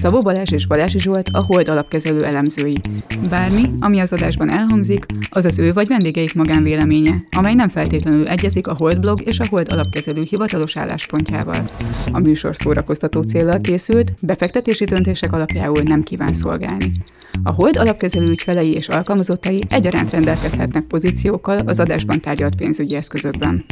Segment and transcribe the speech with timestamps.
[0.00, 2.76] Szabó Balázs és Balási Zsolt a Hold alapkezelő elemzői.
[3.28, 8.66] Bármi, ami az adásban elhangzik, az az ő vagy vendégeik magánvéleménye, amely nem feltétlenül egyezik
[8.66, 11.64] a Hold blog és a Hold alapkezelő hivatalos álláspontjával.
[12.12, 16.92] A műsor szórakoztató célral készült, befektetési döntések alapjául nem kíván szolgálni.
[17.42, 23.64] A Hold alapkezelő ügyfelei és alkalmazottai egyaránt rendelkezhetnek pozíciókkal az adásban tárgyalt pénzügyi eszközökben.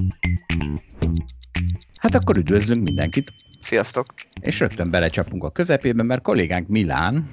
[1.97, 3.33] Hát akkor üdvözlünk mindenkit!
[3.65, 4.07] Sziasztok!
[4.41, 7.29] És rögtön belecsapunk a közepébe, mert kollégánk Milán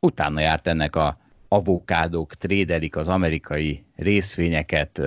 [0.00, 5.02] utána járt ennek a avokádók trédelik az amerikai részvényeket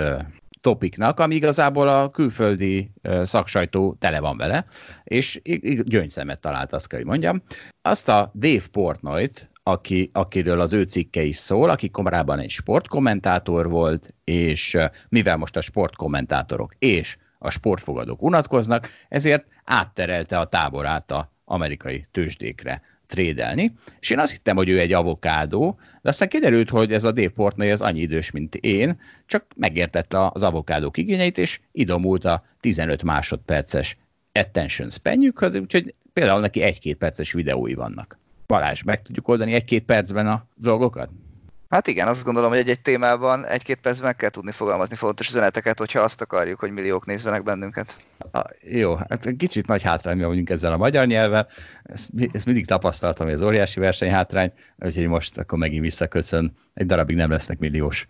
[0.61, 2.91] topiknak, ami igazából a külföldi
[3.23, 4.65] szaksajtó tele van vele,
[5.03, 5.41] és
[5.83, 7.43] gyöngyszemet talált, azt kell, hogy mondjam.
[7.81, 13.69] Azt a Dave Portnoyt, aki, akiről az ő cikke is szól, aki korábban egy sportkommentátor
[13.69, 14.77] volt, és
[15.09, 22.81] mivel most a sportkommentátorok és a sportfogadók unatkoznak, ezért átterelte a táborát a amerikai tőzsdékre
[23.07, 27.11] trédelni, és én azt hittem, hogy ő egy avokádó, de aztán kiderült, hogy ez a
[27.11, 32.43] Dave Portnoy az annyi idős, mint én, csak megértette az avokádók igényeit, és idomult a
[32.59, 33.97] 15 másodperces
[34.31, 38.19] attention spanjükhöz, úgyhogy például neki egy-két perces videói vannak.
[38.47, 41.09] Balázs, meg tudjuk oldani egy-két percben a dolgokat?
[41.73, 45.77] Hát igen, azt gondolom, hogy egy-egy témában egy-két percben meg kell tudni fogalmazni fontos üzeneteket,
[45.77, 47.95] hogyha azt akarjuk, hogy milliók nézzenek bennünket.
[48.31, 51.47] A, jó, hát kicsit nagy hátrány vagyunk ezzel a magyar nyelven,
[51.83, 57.15] ezt, ezt mindig tapasztaltam, hogy ez óriási versenyhátrány, úgyhogy most akkor megint visszaköszön, egy darabig
[57.15, 58.07] nem lesznek milliós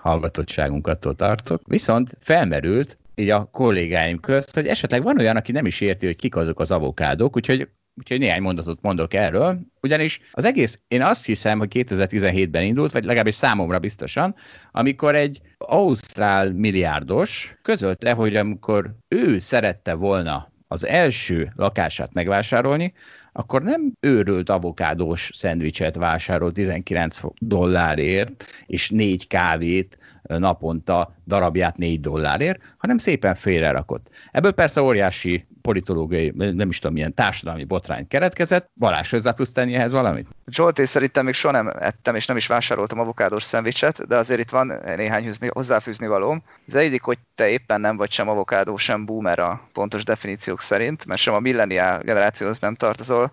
[0.00, 1.62] hallgatottságunkattól tartok.
[1.66, 6.16] Viszont felmerült így a kollégáim közt, hogy esetleg van olyan, aki nem is érti, hogy
[6.16, 7.68] kik azok az avokádók, úgyhogy
[8.00, 9.60] úgyhogy néhány mondatot mondok erről.
[9.82, 14.34] Ugyanis az egész, én azt hiszem, hogy 2017-ben indult, vagy legalábbis számomra biztosan,
[14.72, 22.92] amikor egy ausztrál milliárdos közölte, hogy amikor ő szerette volna az első lakását megvásárolni,
[23.32, 29.98] akkor nem őrült avokádós szendvicset vásárol 19 dollárért, és négy kávét
[30.38, 34.10] naponta darabját 4 dollárért, hanem szépen félrerakott.
[34.30, 38.70] Ebből persze óriási politológiai, nem is tudom, milyen társadalmi botrány keretkezett.
[38.74, 40.28] Balázs, hozzá tudsz tenni ehhez valamit?
[40.46, 44.50] Zsolt, szerintem még soha nem ettem, és nem is vásároltam avokádós szendvicset, de azért itt
[44.50, 46.42] van néhány hűzni, hozzáfűzni valóm.
[46.66, 51.06] Az egyik, hogy te éppen nem vagy sem avokádó, sem boomer a pontos definíciók szerint,
[51.06, 53.32] mert sem a millenial generációhoz nem tartozol,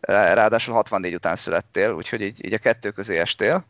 [0.00, 3.64] ráadásul 64 után születtél, úgyhogy így, így a kettő közé estél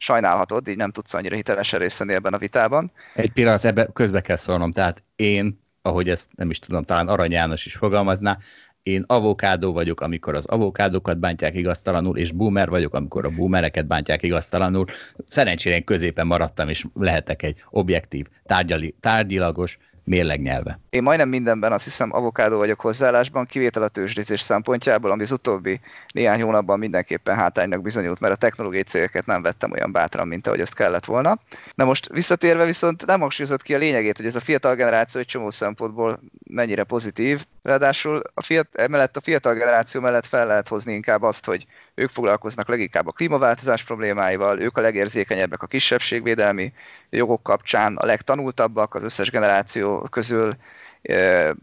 [0.00, 2.92] sajnálhatod, így nem tudsz annyira hitelesen részt ebben a vitában.
[3.14, 7.32] Egy pillanat, ebbe közbe kell szólnom, tehát én ahogy ezt nem is tudom, talán Arany
[7.32, 8.38] János is fogalmazná,
[8.82, 14.22] én avokádó vagyok, amikor az avokádókat bántják igaztalanul, és boomer vagyok, amikor a boomereket bántják
[14.22, 14.84] igaztalanul.
[15.26, 19.78] Szerencsére én középen maradtam, és lehetek egy objektív, tárgyali, tárgyilagos,
[20.10, 20.78] mérleg.
[20.90, 25.80] Én majdnem mindenben azt hiszem avokádó vagyok hozzáállásban, kivétel a tőzsdézés szempontjából, ami az utóbbi
[26.12, 30.60] néhány hónapban mindenképpen hátánynak bizonyult, mert a technológiai cégeket nem vettem olyan bátran, mint ahogy
[30.60, 31.38] ezt kellett volna.
[31.74, 35.26] Na most visszatérve viszont nem hangsúlyozott ki a lényegét, hogy ez a fiatal generáció egy
[35.26, 37.46] csomó szempontból mennyire pozitív.
[37.62, 42.10] Ráadásul a fiatal, emellett a fiatal generáció mellett fel lehet hozni inkább azt, hogy ők
[42.10, 46.72] foglalkoznak leginkább a klímaváltozás problémáival, ők a legérzékenyebbek a kisebbségvédelmi
[47.10, 50.56] jogok kapcsán, a legtanultabbak az összes generáció közül,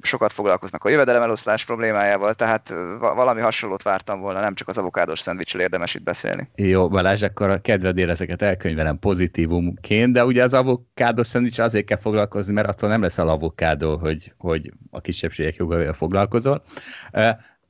[0.02, 5.62] sokat foglalkoznak a jövedelemeloszlás problémájával, tehát valami hasonlót vártam volna, nem csak az avokádós szendvicsről
[5.62, 6.50] érdemes itt beszélni.
[6.56, 11.98] Jó, Balázs, akkor a kedvedére ezeket elkönyvelem pozitívumként, de ugye az avokádós szendvics azért kell
[11.98, 16.64] foglalkozni, mert attól nem lesz a avokádó, hogy, hogy a kisebbségek jogaival foglalkozol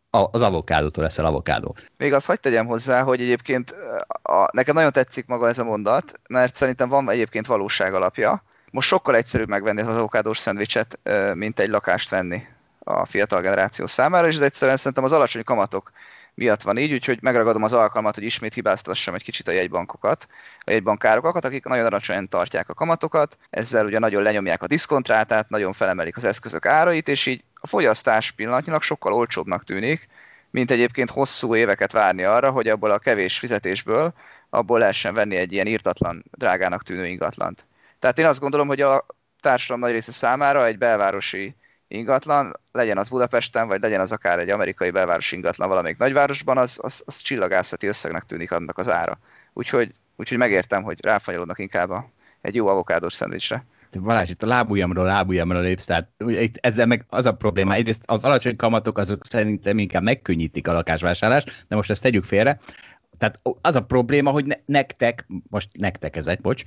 [0.09, 1.75] az avokádótól leszel avokádó.
[1.97, 3.75] Még azt hagyd tegyem hozzá, hogy egyébként
[4.21, 8.43] a, nekem nagyon tetszik maga ez a mondat, mert szerintem van egyébként valóság alapja.
[8.71, 10.99] Most sokkal egyszerűbb megvenni az avokádós szendvicset,
[11.33, 12.47] mint egy lakást venni
[12.79, 15.91] a fiatal generáció számára, és ez egyszerűen szerintem az alacsony kamatok
[16.33, 20.27] miatt van így, úgyhogy megragadom az alkalmat, hogy ismét hibáztassam egy kicsit a jegybankokat,
[20.59, 25.73] a jegybankárokat, akik nagyon alacsonyan tartják a kamatokat, ezzel ugye nagyon lenyomják a diszkontrátát, nagyon
[25.73, 30.07] felemelik az eszközök árait, és így a fogyasztás pillanatnyilag sokkal olcsóbbnak tűnik,
[30.49, 34.13] mint egyébként hosszú éveket várni arra, hogy abból a kevés fizetésből
[34.49, 37.65] abból lehessen venni egy ilyen írtatlan, drágának tűnő ingatlant.
[37.99, 39.05] Tehát én azt gondolom, hogy a
[39.41, 41.55] társadalom nagy része számára egy belvárosi
[41.87, 46.79] ingatlan, legyen az Budapesten, vagy legyen az akár egy amerikai belvárosi ingatlan valamelyik nagyvárosban, az,
[46.81, 49.19] az, az csillagászati összegnek tűnik annak az ára.
[49.53, 52.09] Úgyhogy, úgyhogy megértem, hogy ráfanyolódnak inkább a,
[52.41, 53.65] egy jó avokádós szendvicsre.
[54.01, 58.23] Balázs, itt a lábujjamról lábujjamra lépsz, tehát itt ezzel meg az a probléma, egyrészt az
[58.23, 62.59] alacsony kamatok azok szerintem inkább megkönnyítik a lakásvásárlást, de most ezt tegyük félre.
[63.17, 66.63] Tehát az a probléma, hogy ne, nektek, most nektek ez egy, bocs,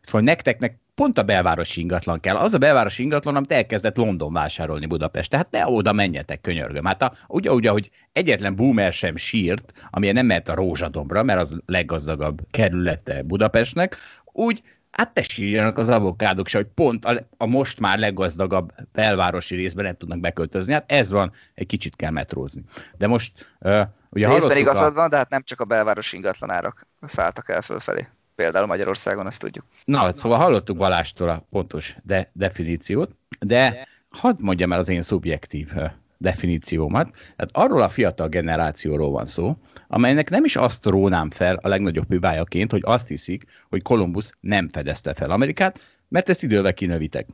[0.00, 2.36] szóval nekteknek pont a belvárosi ingatlan kell.
[2.36, 5.30] Az a belvárosi ingatlan, amit elkezdett London vásárolni Budapest.
[5.30, 6.84] Tehát ne oda menjetek, könyörgöm.
[6.84, 11.40] Hát a, ugye, ugye, hogy egyetlen boomer sem sírt, amilyen nem mehet a Rózsadombra, mert
[11.40, 13.96] az leggazdagabb kerülete Budapestnek,
[14.32, 19.84] úgy Hát tessék az avokádok se, hogy pont a, a most már leggazdagabb belvárosi részben
[19.84, 20.72] nem tudnak beköltözni.
[20.72, 22.62] Hát ez van, egy kicsit kell metrózni.
[22.98, 24.94] De most uh, ugye Részben igazad a...
[24.94, 28.08] van, de hát nem csak a belvárosi ingatlanárak szálltak el fölfelé.
[28.34, 29.64] Például Magyarországon, azt tudjuk.
[29.84, 33.10] Na, szóval hallottuk Balástól a pontos de, definíciót,
[33.40, 35.72] de hadd mondjam el az én szubjektív
[36.20, 37.10] definíciómat.
[37.10, 39.56] Tehát arról a fiatal generációról van szó,
[39.88, 44.68] amelynek nem is azt rónám fel a legnagyobb hibájaként, hogy azt hiszik, hogy Kolumbusz nem
[44.68, 47.26] fedezte fel Amerikát, mert ezt idővel kinövitek.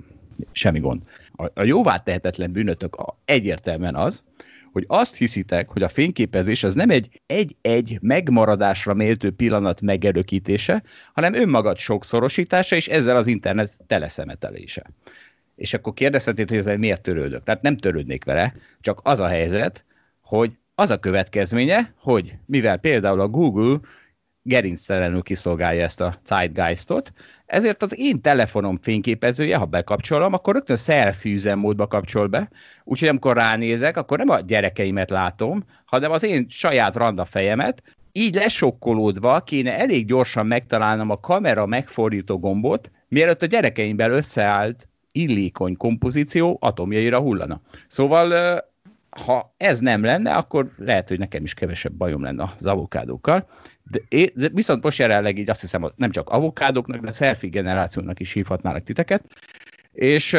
[0.52, 1.05] Semmi gond.
[1.37, 4.25] A, a jóvá tehetetlen bűnötök egyértelműen az,
[4.76, 10.82] hogy azt hiszitek, hogy a fényképezés az nem egy egy-egy megmaradásra méltő pillanat megerőkítése,
[11.12, 14.90] hanem önmagad sokszorosítása, és ezzel az internet teleszemetelése
[15.56, 17.43] és akkor kérdezheted, hogy ezzel miért törődök.
[17.43, 19.84] Tehát nem törődnék vele, csak az a helyzet,
[20.20, 23.81] hogy az a következménye, hogy mivel például a Google
[24.47, 27.13] gerinctelenül kiszolgálja ezt a Zeitgeistot,
[27.47, 32.49] ezért az én telefonom fényképezője, ha bekapcsolom, akkor rögtön selfie üzemmódba kapcsol be,
[32.85, 37.83] úgyhogy amikor ránézek, akkor nem a gyerekeimet látom, hanem az én saját randa fejemet,
[38.13, 45.77] így lesokkolódva kéne elég gyorsan megtalálnom a kamera megfordító gombot, mielőtt a gyerekeimmel összeállt illékony
[45.77, 47.61] kompozíció atomjaira hullana.
[47.87, 48.63] Szóval
[49.25, 53.49] ha ez nem lenne, akkor lehet, hogy nekem is kevesebb bajom lenne az avokádókkal.
[53.91, 54.00] De,
[54.35, 58.83] de viszont most jelenleg így azt hiszem, nem csak avokádoknak, de selfie generációnak is hívhatnának
[58.83, 59.25] titeket.
[59.93, 60.37] És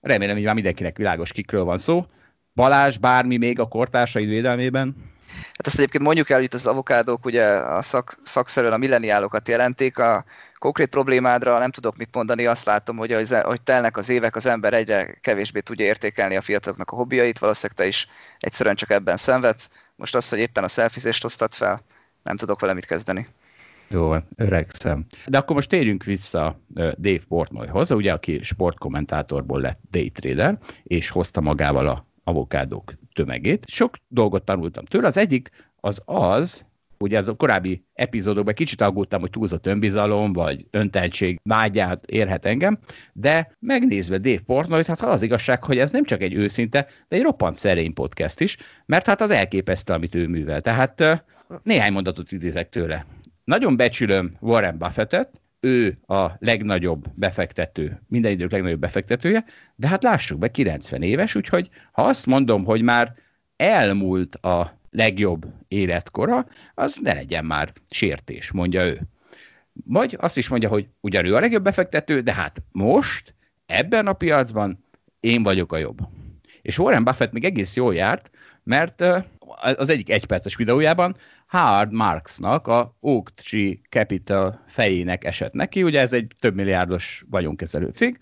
[0.00, 2.06] remélem, hogy már mindenkinek világos kikről van szó.
[2.54, 4.96] Balázs, bármi még a kortársaid védelmében?
[5.28, 9.48] Hát azt egyébként mondjuk el, hogy itt az avokádók ugye a szak, szakszerűen a milleniálokat
[9.48, 10.24] jelenték, a
[10.58, 14.74] konkrét problémádra nem tudok mit mondani, azt látom, hogy hogy telnek az évek, az ember
[14.74, 18.06] egyre kevésbé tudja értékelni a fiataloknak a hobbiait, valószínűleg te is
[18.38, 19.68] egyszerűen csak ebben szenvedsz.
[19.96, 21.82] Most az, hogy éppen a szelfizést hoztad fel,
[22.28, 23.26] nem tudok vele mit kezdeni.
[23.88, 25.06] Jó, öregszem.
[25.26, 31.88] De akkor most térjünk vissza Dave Portnoyhoz, ugye, aki sportkommentátorból lett daytrader, és hozta magával
[31.88, 33.64] a avokádók tömegét.
[33.66, 35.06] Sok dolgot tanultam tőle.
[35.06, 36.66] Az egyik az az,
[36.98, 42.78] ugye az a korábbi epizódokban kicsit aggódtam, hogy túlzott önbizalom, vagy önteltség vágyát érhet engem,
[43.12, 47.22] de megnézve Dave Portnoy, hát az igazság, hogy ez nem csak egy őszinte, de egy
[47.22, 48.56] roppant szerény podcast is,
[48.86, 50.60] mert hát az elképesztő, amit ő művel.
[50.60, 51.24] Tehát
[51.62, 53.06] néhány mondatot idézek tőle.
[53.44, 60.38] Nagyon becsülöm Warren Buffettet, ő a legnagyobb befektető, minden idők legnagyobb befektetője, de hát lássuk
[60.38, 63.14] be, 90 éves, úgyhogy ha azt mondom, hogy már
[63.56, 69.00] elmúlt a legjobb életkora, az ne legyen már sértés, mondja ő.
[69.84, 73.34] Vagy azt is mondja, hogy ugyan ő a legjobb befektető, de hát most,
[73.66, 74.82] ebben a piacban
[75.20, 75.98] én vagyok a jobb.
[76.62, 78.30] És Warren Buffett még egész jól járt,
[78.62, 79.04] mert
[79.76, 86.12] az egyik egyperces videójában Howard Marksnak, a Oak Tree Capital fejének esett neki, ugye ez
[86.12, 88.18] egy több milliárdos vagyonkezelő cég,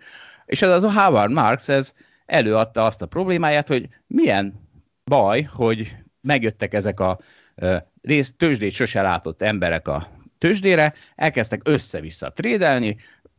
[0.46, 1.92] és ez az a Howard Marks, ez
[2.26, 4.68] előadta azt a problémáját, hogy milyen
[5.04, 5.96] baj, hogy
[6.26, 7.19] megjöttek ezek a
[8.02, 10.08] rész, tőzsdét sose látott emberek a
[10.38, 12.97] tőzsdére, elkezdtek össze-vissza trédelni,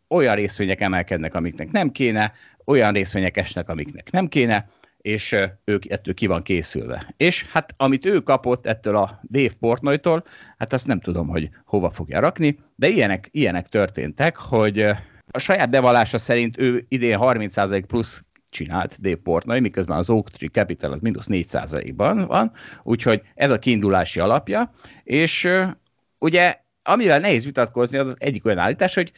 [0.08, 2.34] olyan részvények emelkednek, amiknek nem kéne,
[2.66, 4.68] olyan részvények esnek, amiknek nem kéne,
[4.98, 7.14] és ők ettől ki van készülve.
[7.18, 10.24] És hát amit ő kapott ettől a Dave Portnoy-tól,
[10.58, 14.80] hát azt nem tudom, hogy hova fogja rakni, de ilyenek, ilyenek történtek, hogy
[15.32, 20.50] a saját bevallása szerint ő idén 30% plusz csinált Dave Portnoy, miközben az Oak Tree
[20.50, 22.52] Capital az mínusz 4%-ban van,
[22.84, 24.72] úgyhogy ez a kiindulási alapja,
[25.04, 25.50] és
[26.20, 29.12] ugye amivel nehéz vitatkozni, az, az egyik olyan állítás, hogy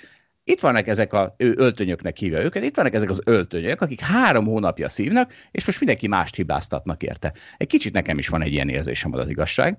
[0.44, 4.46] itt vannak ezek a ő öltönyöknek hívja őket, itt vannak ezek az öltönyök, akik három
[4.46, 7.34] hónapja szívnak, és most mindenki mást hibáztatnak érte.
[7.58, 9.78] Egy kicsit nekem is van egy ilyen érzésem, az, az igazság.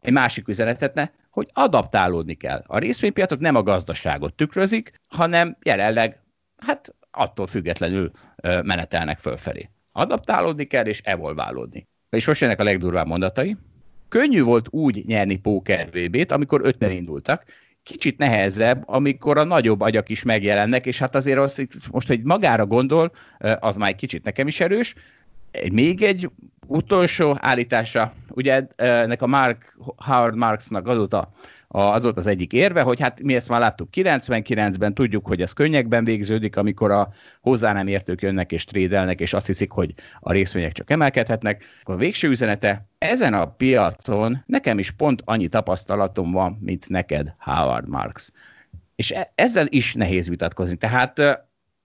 [0.00, 2.62] Egy másik üzenetetne, hogy adaptálódni kell.
[2.66, 6.20] A részvénypiacok nem a gazdaságot tükrözik, hanem jelenleg,
[6.56, 8.10] hát attól függetlenül
[8.42, 9.70] menetelnek fölfelé.
[9.92, 11.88] Adaptálódni kell, és evolválódni.
[12.10, 13.56] És most jönnek a legdurvább mondatai.
[14.08, 17.44] Könnyű volt úgy nyerni póker VB-t, amikor ötten indultak,
[17.82, 22.66] kicsit nehezebb, amikor a nagyobb agyak is megjelennek, és hát azért az, most, hogy magára
[22.66, 23.12] gondol,
[23.58, 24.94] az már egy kicsit nekem is erős.
[25.72, 26.30] Még egy
[26.66, 31.32] utolsó állítása, ugye ennek a Mark, Howard Marksnak azóta
[31.74, 35.52] az volt az egyik érve, hogy hát mi ezt már láttuk 99-ben, tudjuk, hogy ez
[35.52, 40.32] könnyekben végződik, amikor a hozzá nem értők jönnek és trédelnek, és azt hiszik, hogy a
[40.32, 41.64] részvények csak emelkedhetnek.
[41.82, 47.88] A végső üzenete, ezen a piacon nekem is pont annyi tapasztalatom van, mint neked, Howard
[47.88, 48.30] Marks.
[48.94, 50.76] És e- ezzel is nehéz vitatkozni.
[50.76, 51.20] Tehát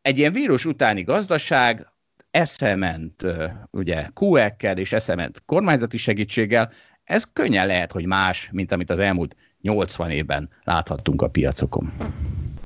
[0.02, 1.92] egy ilyen vírus utáni gazdaság
[2.32, 3.24] eszement
[3.72, 6.72] ugye QE-kkel és eszement kormányzati segítséggel,
[7.04, 9.36] ez könnyen lehet, hogy más, mint amit az elmúlt
[9.68, 11.92] 80 évben láthattunk a piacokon.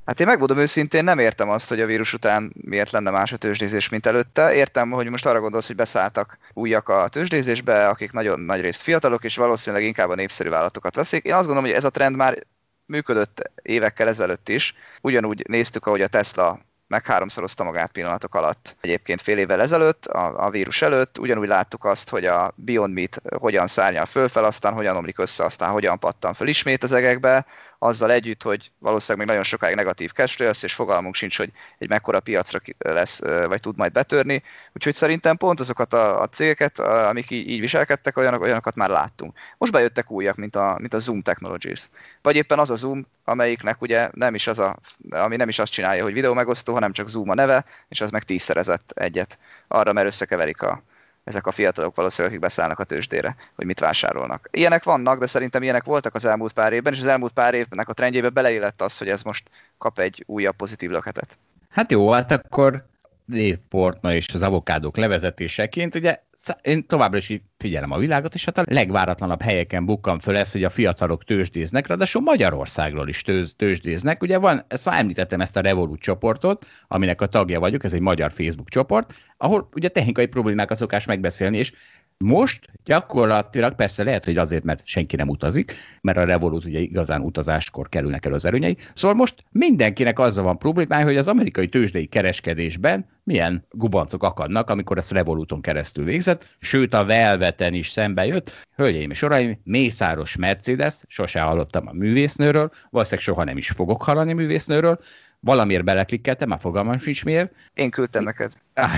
[0.06, 3.38] Hát én megmondom őszintén, nem értem azt, hogy a vírus után miért lenne más a
[3.38, 4.54] tőzsdézés, mint előtte.
[4.54, 9.24] Értem, hogy most arra gondolsz, hogy beszálltak újak a tőzsdézésbe, akik nagyon nagy részt fiatalok,
[9.24, 11.26] és valószínűleg inkább a népszerű vállalatokat veszik.
[11.26, 12.46] Én azt gondolom, hogy ez a trend már
[12.86, 14.74] működött évekkel ezelőtt is.
[15.02, 16.60] Ugyanúgy néztük, ahogy a Tesla
[16.92, 18.76] meg háromszorozta magát pillanatok alatt.
[18.82, 23.22] Egyébként fél évvel ezelőtt, a, a vírus előtt, ugyanúgy láttuk azt, hogy a Beyond Meat
[23.40, 27.46] hogyan szárnyal fölfel, aztán hogyan omlik össze, aztán hogyan pattan fel ismét az egekbe,
[27.84, 31.90] azzal együtt, hogy valószínűleg még nagyon sokáig negatív cash lesz, és fogalmunk sincs, hogy egy
[31.90, 34.44] mekkora piacra lesz, vagy tud majd betörni.
[34.74, 39.38] Úgyhogy szerintem pont azokat a, a cégeket, amik így, így viselkedtek, olyanok, olyanokat már láttunk.
[39.58, 41.90] Most bejöttek újak, mint a, mint a Zoom Technologies.
[42.22, 44.78] Vagy éppen az a Zoom, amelyiknek ugye nem is az a,
[45.10, 48.12] ami nem is azt csinálja, hogy videó megosztó, hanem csak Zoom a neve, és az
[48.12, 50.84] meg tízszerezett egyet arra, mert összekeverik a,
[51.24, 54.48] ezek a fiatalok valószínűleg, beszállnak a tőzsdére, hogy mit vásárolnak.
[54.52, 57.90] Ilyenek vannak, de szerintem ilyenek voltak az elmúlt pár évben, és az elmúlt pár évnek
[57.90, 61.38] a trendjébe beleillett az, hogy ez most kap egy újabb pozitív löketet.
[61.70, 62.86] Hát jó, hát akkor
[63.32, 66.20] Dave Portnoy és az avokádók levezetéseként, ugye
[66.62, 70.64] én továbbra is figyelem a világot, és hát a legváratlanabb helyeken bukkan föl ez, hogy
[70.64, 74.22] a fiatalok tőzsdéznek, ráadásul Magyarországról is tőz, tőzsdéznek.
[74.22, 78.02] Ugye van, ezt már említettem ezt a Revolut csoportot, aminek a tagja vagyok, ez egy
[78.02, 81.74] magyar Facebook csoport, ahol ugye technikai problémákat szokás megbeszélni, és
[82.22, 87.22] most gyakorlatilag persze lehet, hogy azért, mert senki nem utazik, mert a Revolut ugye igazán
[87.22, 88.78] utazáskor kerülnek el az erőnyei.
[88.94, 94.98] Szóval most mindenkinek azzal van problémája, hogy az amerikai tőzsdei kereskedésben milyen gubancok akadnak, amikor
[94.98, 98.68] ezt Revoluton keresztül végzett, sőt a Velveten is szembe jött.
[98.76, 104.34] Hölgyeim és uraim, Mészáros Mercedes, sose hallottam a művésznőről, valószínűleg soha nem is fogok hallani
[104.34, 105.00] művésznőről,
[105.42, 107.54] valamiért beleklikkeltem, már fogalmam sincs miért.
[107.74, 108.52] Én küldtem neked.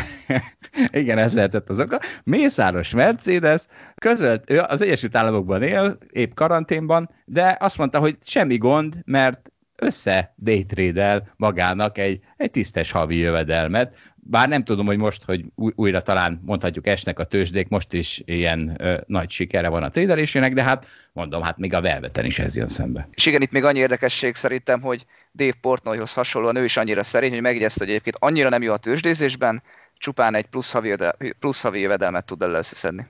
[0.92, 2.00] Igen, ez lehetett az oka.
[2.24, 8.58] Mészáros Mercedes közölt, ő az Egyesült Államokban él, épp karanténban, de azt mondta, hogy semmi
[8.58, 9.53] gond, mert
[9.84, 13.96] össze daytrade magának egy, egy tisztes havi jövedelmet.
[14.16, 18.76] Bár nem tudom, hogy most, hogy újra talán mondhatjuk esnek a tőzsdék, most is ilyen
[18.78, 22.56] ö, nagy sikere van a trédelésének, de hát mondom, hát még a velveten is ez
[22.56, 23.08] jön szembe.
[23.12, 27.32] És igen, itt még annyi érdekesség szerintem, hogy Dave Portnoyhoz hasonlóan ő is annyira szerény,
[27.32, 29.64] hogy megjegyezte, hogy egyébként annyira nem jó a tőzsdézésben,
[29.98, 30.96] csupán egy plusz havi,
[31.40, 33.08] plusz havi jövedelmet tud belőle összeszedni.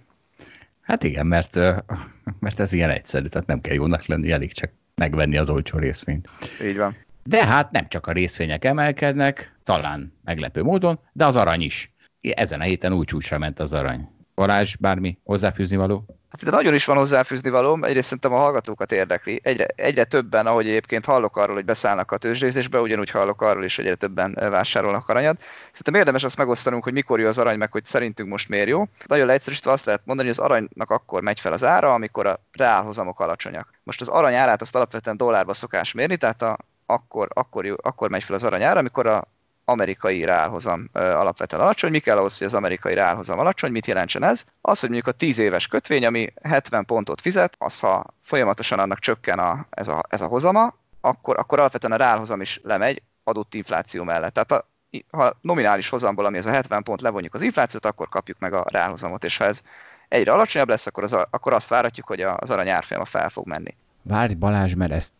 [0.81, 1.55] Hát igen, mert,
[2.39, 6.29] mert ez ilyen egyszerű, tehát nem kell jónak lenni, elég csak megvenni az olcsó részvényt.
[6.63, 6.95] Így van.
[7.23, 11.93] De hát nem csak a részvények emelkednek, talán meglepő módon, de az arany is.
[12.19, 14.09] Ezen a héten úgy csúcsra ment az arany.
[14.35, 16.05] Balázs, bármi hozzáfűzni való?
[16.29, 19.39] Hát de nagyon is van hozzáfűzni valóm, egyrészt szerintem a hallgatókat érdekli.
[19.43, 23.75] Egyre, egyre többen, ahogy egyébként hallok arról, hogy beszállnak a tőzsdézésbe, ugyanúgy hallok arról is,
[23.75, 25.41] hogy egyre többen vásárolnak aranyat.
[25.65, 28.83] Szerintem érdemes azt megosztanunk, hogy mikor jó az arany, meg hogy szerintünk most miért jó.
[29.05, 32.39] Nagyon leegyszerűsítve azt lehet mondani, hogy az aranynak akkor megy fel az ára, amikor a
[32.51, 33.73] reálhozamok alacsonyak.
[33.83, 38.09] Most az arany árát azt alapvetően dollárba szokás mérni, tehát a, akkor, akkor, jó, akkor
[38.09, 39.27] megy fel az arany ára, amikor a
[39.65, 41.91] amerikai reálhozam alapvetően alacsony.
[41.91, 43.71] Mi kell ahhoz, hogy az amerikai reálhozam alacsony?
[43.71, 44.45] Mit jelentsen ez?
[44.61, 48.99] Az, hogy mondjuk a 10 éves kötvény, ami 70 pontot fizet, az ha folyamatosan annak
[48.99, 53.53] csökken a, ez, a, ez a hozama, akkor, akkor alapvetően a reálhozam is lemegy adott
[53.53, 54.33] infláció mellett.
[54.33, 54.71] Tehát a,
[55.11, 58.65] ha nominális hozamból, ami ez a 70 pont levonjuk az inflációt, akkor kapjuk meg a
[58.71, 59.61] reálhozamot, és ha ez
[60.07, 63.75] egyre alacsonyabb lesz, akkor, az, akkor azt várhatjuk, hogy az arany árfolyama fel fog menni.
[64.01, 65.13] Várj Balázs, mert ezt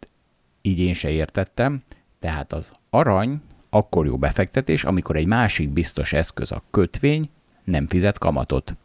[0.62, 1.84] így én se értettem.
[2.20, 3.42] Tehát az arany
[3.74, 7.30] akkor jó befektetés, amikor egy másik biztos eszköz a kötvény
[7.64, 8.76] nem fizet kamatot.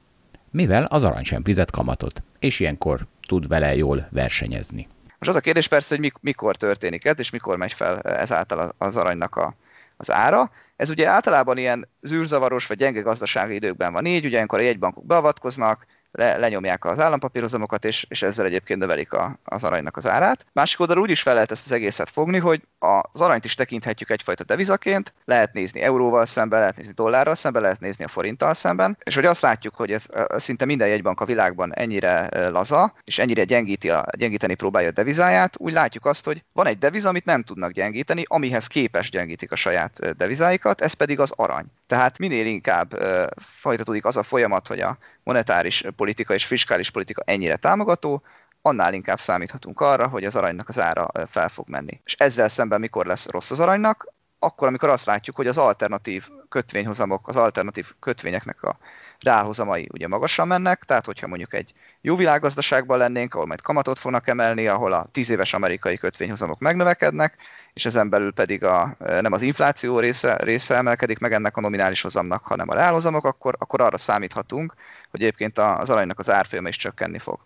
[0.50, 4.86] Mivel az arany sem fizet kamatot, és ilyenkor tud vele jól versenyezni.
[5.18, 8.96] Most az a kérdés persze, hogy mikor történik ez, és mikor megy fel ezáltal az
[8.96, 9.54] aranynak a,
[9.96, 10.50] az ára.
[10.76, 15.06] Ez ugye általában ilyen zűrzavaros vagy gyenge gazdasági időkben van így, ugye ilyenkor a jegybankok
[15.06, 20.46] beavatkoznak, le, lenyomják az állampapírozamokat, és, és ezzel egyébként növelik a, az aranynak az árát.
[20.52, 24.10] Másik oldalról úgy is fel lehet ezt az egészet fogni, hogy az aranyt is tekinthetjük
[24.10, 28.98] egyfajta devizaként, lehet nézni euróval szemben, lehet nézni dollárral szemben, lehet nézni a forinttal szemben,
[29.02, 33.44] és hogy azt látjuk, hogy ez szinte minden jegybank a világban ennyire laza, és ennyire
[33.44, 37.42] gyengíti a, gyengíteni próbálja a devizáját, úgy látjuk azt, hogy van egy deviza, amit nem
[37.42, 41.64] tudnak gyengíteni, amihez képes gyengítik a saját devizáikat, ez pedig az arany.
[41.86, 43.02] Tehát minél inkább
[43.36, 44.98] folytatódik az a folyamat, hogy a
[45.28, 48.22] monetáris politika és fiskális politika ennyire támogató,
[48.62, 52.00] annál inkább számíthatunk arra, hogy az aranynak az ára fel fog menni.
[52.04, 54.12] És ezzel szemben mikor lesz rossz az aranynak?
[54.38, 58.78] Akkor, amikor azt látjuk, hogy az alternatív kötvényhozamok, az alternatív kötvényeknek a
[59.22, 64.28] reálhozamai ugye magasan mennek, tehát hogyha mondjuk egy jó világgazdaságban lennénk, ahol majd kamatot fognak
[64.28, 67.36] emelni, ahol a 10 éves amerikai kötvényhozamok megnövekednek,
[67.72, 72.02] és ezen belül pedig a, nem az infláció része, része emelkedik meg ennek a nominális
[72.02, 74.74] hozamnak, hanem a reálhozamok, akkor, akkor arra számíthatunk,
[75.10, 77.38] hogy egyébként az aranynak az árfolyama is csökkenni fog.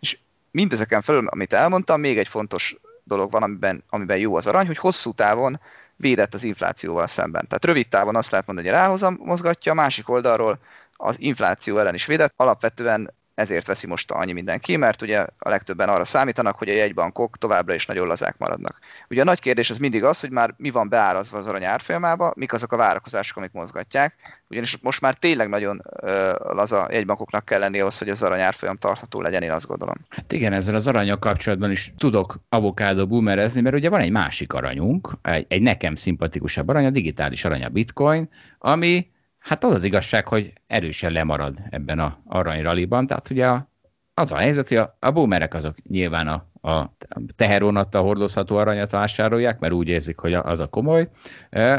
[0.00, 0.18] És
[0.50, 4.78] mindezeken felül, amit elmondtam, még egy fontos dolog van, amiben, amiben jó az arany, hogy
[4.78, 5.60] hosszú távon
[5.96, 7.46] védett az inflációval szemben.
[7.46, 10.58] Tehát rövid távon azt lehet mondani, hogy ráhozam mozgatja, a másik oldalról
[10.96, 12.32] az infláció ellen is védett.
[12.36, 17.38] Alapvetően ezért veszi most annyi mindenki, mert ugye a legtöbben arra számítanak, hogy a jegybankok
[17.38, 18.78] továbbra is nagyon lazák maradnak.
[19.10, 22.32] Ugye a nagy kérdés az mindig az, hogy már mi van beárazva az arany árfolyamába,
[22.36, 24.14] mik azok a várakozások, amik mozgatják,
[24.48, 28.76] ugyanis most már tényleg nagyon uh, laza jegybankoknak kell lenni ahhoz, hogy az arany árfolyam
[28.76, 29.96] tartható legyen, én azt gondolom.
[30.08, 34.52] Hát igen, ezzel az aranyok kapcsolatban is tudok avokádó boomerezni, mert ugye van egy másik
[34.52, 38.28] aranyunk, egy, egy nekem szimpatikusabb arany, a digitális arany, a bitcoin,
[38.58, 39.14] ami
[39.46, 43.70] Hát az az igazság, hogy erősen lemarad ebben a aranyraliban, tehát ugye a,
[44.14, 46.92] az a helyzet, hogy a, a boomerek azok nyilván a, a
[47.36, 51.08] teheronattal hordozható aranyat vásárolják, mert úgy érzik, hogy az a komoly,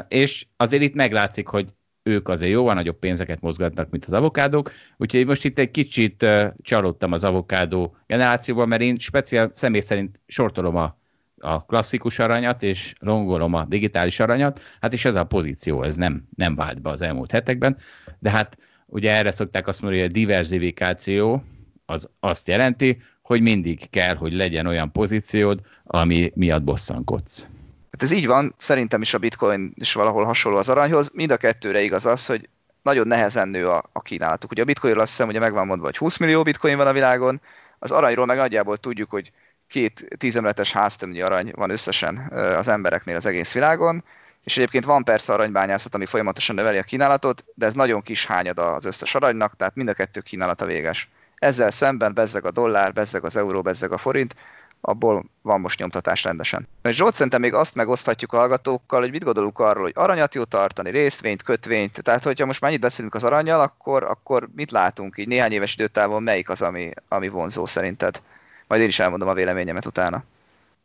[0.08, 5.26] és azért itt meglátszik, hogy ők azért jóval nagyobb pénzeket mozgatnak, mint az avokádók, úgyhogy
[5.26, 6.26] most itt egy kicsit
[6.62, 10.98] csalódtam az avokádó generációban, mert én speciál személy szerint sortolom a
[11.40, 16.24] a klasszikus aranyat, és longolom a digitális aranyat, hát és ez a pozíció, ez nem,
[16.36, 17.78] nem vált be az elmúlt hetekben,
[18.20, 21.44] de hát ugye erre szokták azt mondani, hogy a diversifikáció
[21.86, 27.50] az azt jelenti, hogy mindig kell, hogy legyen olyan pozíciód, ami miatt bosszankodsz.
[27.92, 31.12] Hát ez így van, szerintem is a bitcoin is valahol hasonló az aranyhoz.
[31.14, 32.50] Mind a kettőre igaz az, hogy
[32.82, 34.52] nagyon nehezen nő a, a kínálatuk.
[34.52, 36.94] Ugye a bitcoinról azt hiszem, ugye meg van mondva, hogy 20 millió bitcoin van a
[36.94, 37.42] világon,
[37.80, 39.32] az aranyról meg nagyjából tudjuk, hogy
[39.68, 44.04] két tízemletes háztömnyi arany van összesen az embereknél az egész világon,
[44.44, 48.60] és egyébként van persze aranybányászat, ami folyamatosan növeli a kínálatot, de ez nagyon kis hányad
[48.60, 51.10] az összes aranynak, tehát mind a kettő kínálata véges.
[51.36, 54.36] Ezzel szemben bezzeg a dollár, bezzeg az euró, bezzeg a forint,
[54.82, 56.68] abból van most nyomtatás rendesen.
[56.82, 60.44] És Zsolt szerintem még azt megoszthatjuk a hallgatókkal, hogy mit gondolunk arról, hogy aranyat jó
[60.44, 65.18] tartani, részvényt, kötvényt, tehát hogyha most már itt beszélünk az aranyjal, akkor, akkor mit látunk
[65.18, 68.22] így néhány éves időtávon, melyik az, ami, ami vonzó szerinted?
[68.68, 70.24] Majd én is elmondom a véleményemet utána.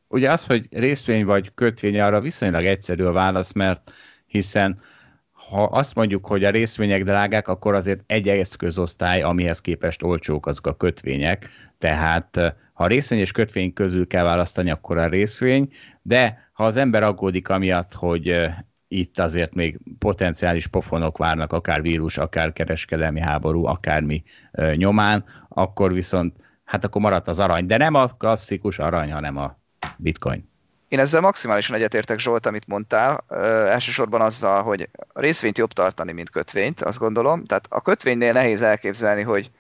[0.09, 3.93] Ugye az, hogy részvény vagy kötvény, arra viszonylag egyszerű a válasz, mert
[4.27, 4.81] hiszen
[5.49, 10.67] ha azt mondjuk, hogy a részvények drágák, akkor azért egy eszközosztály, amihez képest olcsók azok
[10.67, 11.49] a kötvények.
[11.79, 15.69] Tehát ha a részvény és kötvény közül kell választani, akkor a részvény,
[16.03, 18.51] de ha az ember aggódik amiatt, hogy
[18.89, 24.23] itt azért még potenciális pofonok várnak, akár vírus, akár kereskedelmi háború, akármi
[24.75, 26.37] nyomán, akkor viszont
[26.73, 27.67] hát akkor maradt az arany.
[27.67, 29.59] De nem a klasszikus arany, hanem a
[29.97, 30.51] bitcoin.
[30.89, 36.31] Én ezzel maximálisan egyetértek Zsolt, amit mondtál, ö, elsősorban azzal, hogy részvényt jobb tartani, mint
[36.31, 37.45] kötvényt, azt gondolom.
[37.45, 39.51] Tehát a kötvénynél nehéz elképzelni, hogy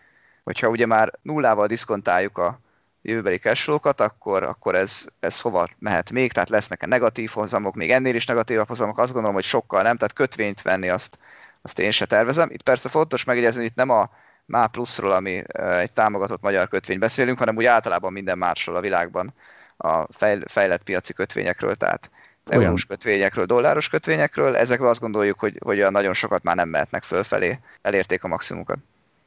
[0.44, 2.59] hogyha ugye már nullával diszkontáljuk a
[3.03, 8.14] jövőbeli cashflow-kat, akkor, akkor ez, ez hova mehet még, tehát lesznek-e negatív hozamok, még ennél
[8.14, 11.18] is negatív hozamok, azt gondolom, hogy sokkal nem, tehát kötvényt venni azt,
[11.62, 12.51] azt én se tervezem.
[12.51, 14.11] Itt persze fontos megjegyezni, hogy itt nem a
[14.53, 19.35] MÁ pluszról, ami egy támogatott magyar kötvény beszélünk, hanem úgy általában minden másról a világban
[19.77, 20.07] a
[20.45, 22.11] fejlett piaci kötvényekről, tehát
[22.51, 22.62] Olyan.
[22.62, 27.59] eurós kötvényekről, dolláros kötvényekről, ezekről azt gondoljuk, hogy, hogy nagyon sokat már nem mehetnek fölfelé,
[27.83, 28.79] elérték a maximumokat.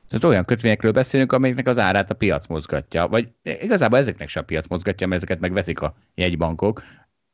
[0.10, 3.08] Tehát olyan kötvényekről beszélünk, amelyeknek az árát a piac mozgatja.
[3.08, 6.84] Vagy igazából ezeknek sem a piac mozgatja, mert ezeket megveszik a jegybankok.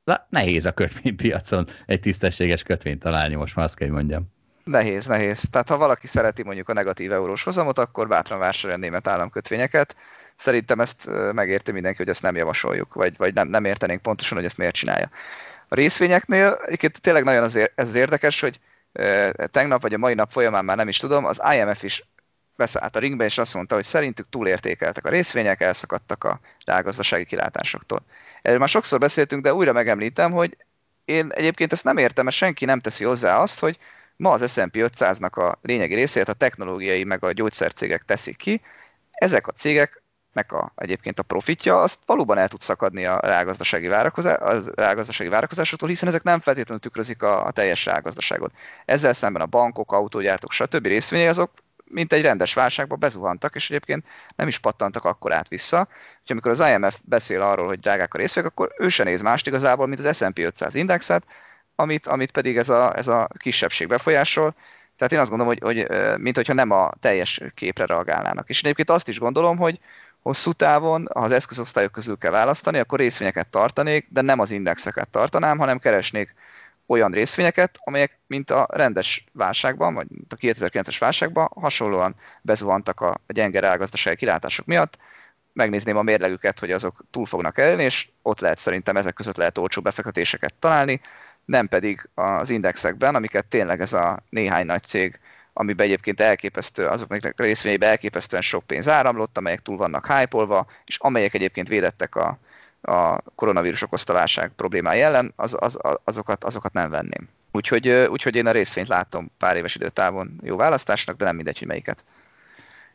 [0.04, 4.30] Na, nehéz a kötvénypiacon egy tisztességes kötvényt találni, most már azt kell, hogy mondjam.
[4.64, 5.44] Nehéz, nehéz.
[5.52, 9.96] Tehát ha valaki szereti mondjuk a negatív eurós hozamot, akkor bátran vásárolja német államkötvényeket.
[10.36, 14.46] Szerintem ezt megérti mindenki, hogy ezt nem javasoljuk, vagy, vagy nem, nem értenénk pontosan, hogy
[14.46, 15.10] ezt miért csinálja.
[15.68, 18.60] A részvényeknél egyébként tényleg nagyon az, ez az érdekes, hogy
[19.46, 22.06] tegnap vagy a mai nap folyamán már nem is tudom, az IMF is
[22.56, 28.06] beszállt a ringbe, és azt mondta, hogy szerintük túlértékeltek a részvények, elszakadtak a rágazdasági kilátásoktól.
[28.42, 30.58] Erről már sokszor beszéltünk, de újra megemlítem, hogy
[31.06, 33.78] én egyébként ezt nem értem, mert senki nem teszi hozzá azt, hogy
[34.22, 38.62] Ma az S&P 500-nak a lényegi részét a technológiai meg a gyógyszercégek teszik ki.
[39.12, 40.04] Ezek a cégek
[40.34, 45.30] meg a, egyébként a profitja, azt valóban el tud szakadni a rágazdasági, várakozás, a rágazdasági
[45.30, 48.52] várakozásoktól, hiszen ezek nem feltétlenül tükrözik a, a teljes rágazdaságot.
[48.86, 50.86] Ezzel szemben a bankok, autógyártók, stb.
[50.86, 51.52] részvényei azok
[51.84, 54.06] mint egy rendes válságba bezuhantak, és egyébként
[54.36, 55.88] nem is pattantak akkor át vissza.
[56.20, 59.48] Úgyhogy amikor az IMF beszél arról, hogy drágák a részvények, akkor ő se néz mást
[59.48, 61.24] igazából, mint az S&P 500 indexet,
[61.82, 64.56] amit, amit pedig ez a, ez a kisebbség befolyásol.
[64.98, 65.88] Tehát én azt gondolom, hogy, hogy
[66.20, 68.50] mint hogyha nem a teljes képre reagálnának.
[68.50, 69.80] És egyébként azt is gondolom, hogy,
[70.22, 75.10] hosszú távon, ha az eszközosztályok közül kell választani, akkor részvényeket tartanék, de nem az indexeket
[75.10, 76.36] tartanám, hanem keresnék
[76.86, 83.60] olyan részvényeket, amelyek, mint a rendes válságban, vagy a 2009-es válságban hasonlóan bezuhantak a gyenge
[83.60, 84.98] reálgazdasági kilátások miatt,
[85.54, 89.58] megnézném a mérlegüket, hogy azok túl fognak elni, és ott lehet szerintem ezek között lehet
[89.58, 91.02] olcsó befektetéseket találni,
[91.52, 95.20] nem pedig az indexekben, amiket tényleg ez a néhány nagy cég,
[95.54, 100.98] amiben egyébként elképesztő, azoknak a részvényeiben elképesztően sok pénz áramlott, amelyek túl vannak hype és
[100.98, 102.38] amelyek egyébként védettek a,
[102.82, 107.30] a koronavírus okozta válság problémái ellen, az, az, azokat, azokat nem venném.
[107.52, 111.68] Úgyhogy, úgyhogy én a részvényt látom pár éves időtávon jó választásnak, de nem mindegy, hogy
[111.68, 112.04] melyiket.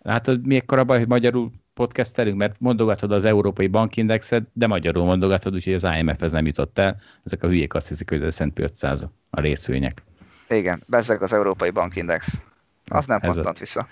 [0.03, 5.55] Látod, mi ekkora baj, hogy magyarul podcastelünk, mert mondogatod az Európai Bankindexet, de magyarul mondogatod,
[5.55, 7.01] úgyhogy az IMF-hez nem jutott el.
[7.25, 10.03] Ezek a hülyék azt hiszik, hogy ez a 500 a részvények.
[10.49, 12.41] Igen, bezzeg az Európai Bankindex.
[12.87, 13.89] Az nem pattant vissza.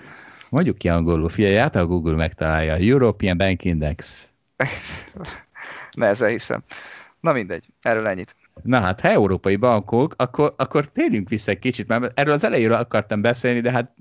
[0.48, 2.74] Mondjuk ki angolul, figyelj, át a Google megtalálja.
[2.74, 4.32] European Bank Index.
[5.96, 6.62] ne, ezzel hiszem.
[7.20, 8.36] Na mindegy, erről ennyit.
[8.62, 12.76] Na hát, ha európai bankok, akkor, akkor térjünk vissza egy kicsit, mert erről az elejéről
[12.76, 13.94] akartam beszélni, de hát,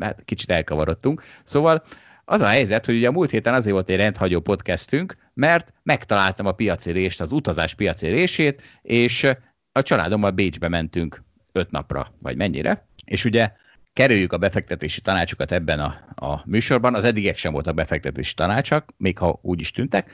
[0.00, 1.22] hát kicsit elkavarodtunk.
[1.44, 1.82] Szóval
[2.30, 6.46] az a helyzet, hogy ugye a múlt héten azért volt egy rendhagyó podcastünk, mert megtaláltam
[6.46, 9.28] a piaci rést, az utazás piaci rését, és
[9.72, 13.52] a családommal Bécsbe mentünk öt napra, vagy mennyire, és ugye
[13.92, 16.94] kerüljük a befektetési tanácsokat ebben a, a műsorban.
[16.94, 20.12] Az eddigek sem voltak befektetési tanácsak, még ha úgy is tűntek,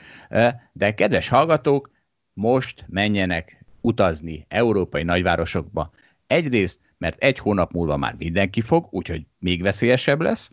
[0.73, 1.91] de kedves hallgatók,
[2.33, 5.91] most menjenek utazni európai nagyvárosokba.
[6.27, 10.51] Egyrészt, mert egy hónap múlva már mindenki fog, úgyhogy még veszélyesebb lesz,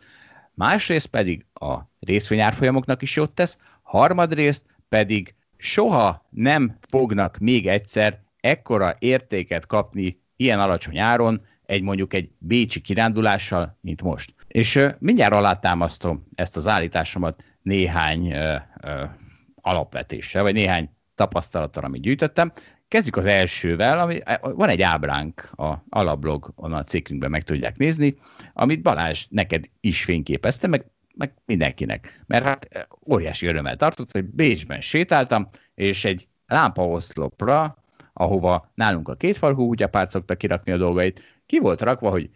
[0.55, 8.97] másrészt pedig a részvényárfolyamoknak is jót tesz, harmadrészt pedig soha nem fognak még egyszer ekkora
[8.99, 14.35] értéket kapni ilyen alacsony áron, egy mondjuk egy bécsi kirándulással, mint most.
[14.49, 19.03] És uh, mindjárt alátámasztom ezt az állításomat néhány uh, uh,
[19.55, 22.53] alapvetéssel, vagy néhány tapasztalattal, amit gyűjtöttem.
[22.93, 28.17] Kezdjük az elsővel, ami, van egy ábránk a alablog, onnan a cikkünkben meg tudják nézni,
[28.53, 32.23] amit Balázs neked is fényképezte, meg, meg mindenkinek.
[32.27, 37.77] Mert hát óriási örömmel tartott, hogy Bécsben sétáltam, és egy lámpaoszlopra,
[38.13, 42.31] ahova nálunk a kétfarkú kutyapárt szokta kirakni a dolgait, ki volt rakva, hogy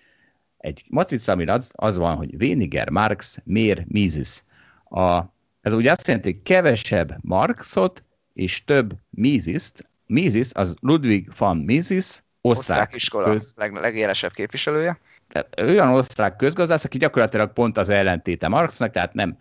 [0.57, 4.45] egy matrica, ami az, az van, hogy Weniger, Marx, Mér, Mises.
[4.85, 5.23] A,
[5.61, 9.89] ez ugye azt jelenti, hogy kevesebb Marxot és több Misist.
[10.07, 13.53] Mises az Ludwig van Mises, osztrák, osztrák iskola köz...
[13.57, 14.99] leg, legélesebb képviselője.
[15.29, 19.37] Tehát olyan osztrák közgazdász, aki gyakorlatilag pont az ellentéte Marxnak, tehát nem,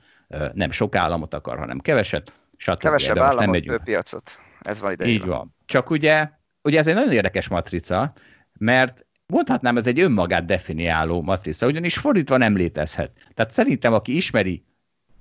[0.53, 2.33] nem sok államot akar, hanem keveset.
[2.57, 2.77] Stb.
[2.77, 4.39] Kevesebb államot, nem több piacot.
[4.61, 5.05] Ez van ide.
[5.05, 5.55] Így van.
[5.65, 6.29] Csak ugye,
[6.61, 8.13] ugye ez egy nagyon érdekes matrica,
[8.59, 13.11] mert mondhatnám, ez egy önmagát definiáló matrica, ugyanis fordítva nem létezhet.
[13.33, 14.65] Tehát szerintem, aki ismeri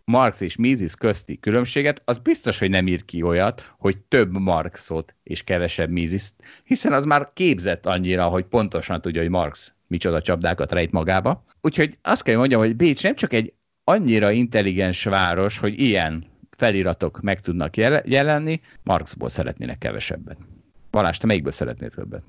[0.05, 5.15] Marx és Mises közti különbséget, az biztos, hogy nem ír ki olyat, hogy több Marxot
[5.23, 6.33] és kevesebb mises
[6.65, 11.45] hiszen az már képzett annyira, hogy pontosan tudja, hogy Marx micsoda csapdákat rejt magába.
[11.61, 13.53] Úgyhogy azt kell mondjam, hogy Bécs nem csak egy
[13.85, 20.39] annyira intelligens város, hogy ilyen feliratok meg tudnak jelenni, Marxból szeretnének kevesebbet.
[20.91, 22.23] Balázs, te melyikből szeretnéd többet?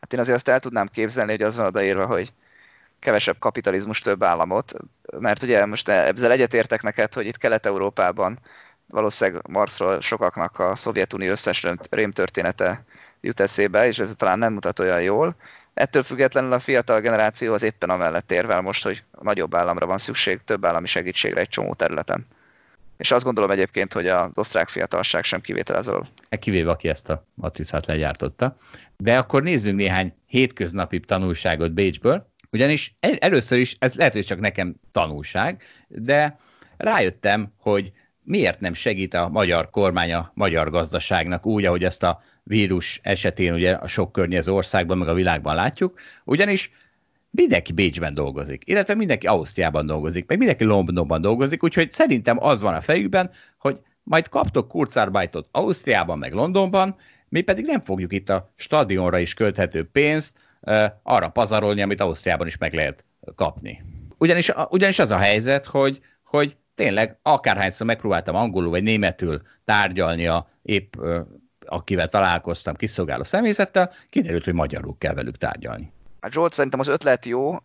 [0.00, 2.32] Hát én azért azt el tudnám képzelni, hogy az van odaírva, hogy
[3.02, 4.72] kevesebb kapitalizmus, több államot,
[5.18, 8.38] mert ugye most ezzel egyetértek neked, hogy itt Kelet-Európában
[8.86, 12.84] valószínűleg Marxról sokaknak a Szovjetunió összes rémtörténete
[13.20, 15.36] jut eszébe, és ez talán nem mutat olyan jól.
[15.74, 20.40] Ettől függetlenül a fiatal generáció az éppen amellett érvel most, hogy nagyobb államra van szükség,
[20.44, 22.26] több állami segítségre egy csomó területen.
[22.96, 26.08] És azt gondolom egyébként, hogy az osztrák fiatalság sem kivétel ez alól.
[26.28, 28.56] E kivéve, aki ezt a matricát legyártotta.
[28.96, 34.74] De akkor nézzünk néhány hétköznapi tanulságot Bécsből, ugyanis először is, ez lehet, hogy csak nekem
[34.90, 36.38] tanulság, de
[36.76, 37.92] rájöttem, hogy
[38.24, 43.54] miért nem segít a magyar kormány a magyar gazdaságnak úgy, ahogy ezt a vírus esetén
[43.54, 46.70] ugye a sok környező országban, meg a világban látjuk, ugyanis
[47.30, 52.74] mindenki Bécsben dolgozik, illetve mindenki Ausztriában dolgozik, meg mindenki Londonban dolgozik, úgyhogy szerintem az van
[52.74, 56.96] a fejükben, hogy majd kaptok kurzarbeitot Ausztriában, meg Londonban,
[57.28, 60.34] mi pedig nem fogjuk itt a stadionra is költhető pénzt
[61.02, 63.84] arra pazarolni, amit Ausztriában is meg lehet kapni.
[64.18, 70.48] Ugyanis, ugyanis az a helyzet, hogy, hogy tényleg akárhányszor megpróbáltam angolul vagy németül tárgyalni a
[70.62, 70.94] épp
[71.66, 75.92] akivel találkoztam kiszolgáló személyzettel, kiderült, hogy magyarul kell velük tárgyalni.
[76.20, 77.56] Hát Zsolt, szerintem az ötlet jó,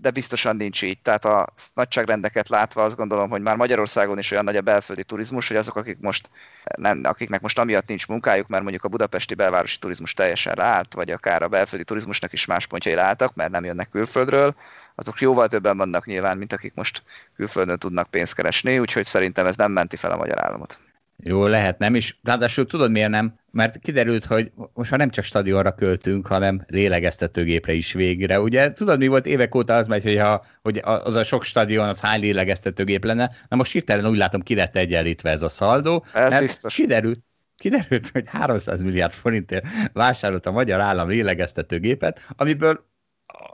[0.00, 0.98] de biztosan nincs így.
[1.02, 5.48] Tehát a nagyságrendeket látva azt gondolom, hogy már Magyarországon is olyan nagy a belföldi turizmus,
[5.48, 6.30] hogy azok, akik most,
[6.76, 11.10] nem, akiknek most amiatt nincs munkájuk, mert mondjuk a budapesti belvárosi turizmus teljesen leállt, vagy
[11.10, 14.54] akár a belföldi turizmusnak is más pontjai leálltak, mert nem jönnek külföldről,
[14.94, 17.02] azok jóval többen vannak nyilván, mint akik most
[17.36, 20.80] külföldön tudnak pénzt keresni, úgyhogy szerintem ez nem menti fel a magyar államot.
[21.24, 22.20] Jó, lehet nem is.
[22.22, 23.38] Ráadásul tudod miért nem?
[23.50, 28.40] Mert kiderült, hogy most már nem csak stadionra költünk, hanem lélegeztetőgépre is végre.
[28.40, 31.88] Ugye tudod, mi volt évek óta az megy, hogy, ha, hogy az a sok stadion,
[31.88, 33.30] az hány lélegeztetőgép lenne.
[33.48, 36.04] Na most hirtelen úgy látom, ki lett egyenlítve ez a szaldó.
[36.14, 36.74] Ez mert biztos.
[36.74, 37.20] Kiderült,
[37.56, 42.90] kiderült, hogy 300 milliárd forintért vásárolt a magyar állam lélegeztetőgépet, amiből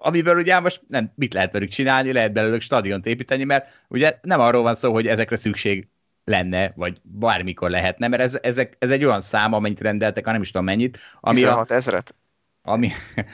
[0.01, 4.41] amiből ugye most nem, mit lehet velük csinálni, lehet belőlük stadiont építeni, mert ugye nem
[4.41, 5.89] arról van szó, hogy ezekre szükség
[6.29, 10.41] lenne, vagy bármikor lehetne, mert ez, ezek, ez egy olyan szám, amennyit rendeltek, ha nem
[10.41, 10.99] is tudom mennyit.
[11.21, 12.15] Ami 16 ezeret?
[12.63, 12.91] Ami,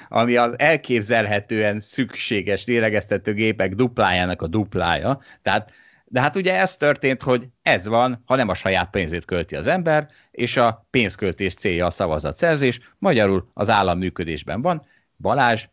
[0.08, 5.20] ami az elképzelhetően szükséges lélegeztető gépek duplájának a duplája.
[5.42, 5.70] Tehát,
[6.04, 9.66] de hát ugye ez történt, hogy ez van, ha nem a saját pénzét költi az
[9.66, 14.82] ember, és a pénzköltés célja a szavazatszerzés, magyarul az állam működésben van.
[15.18, 15.66] Balázs,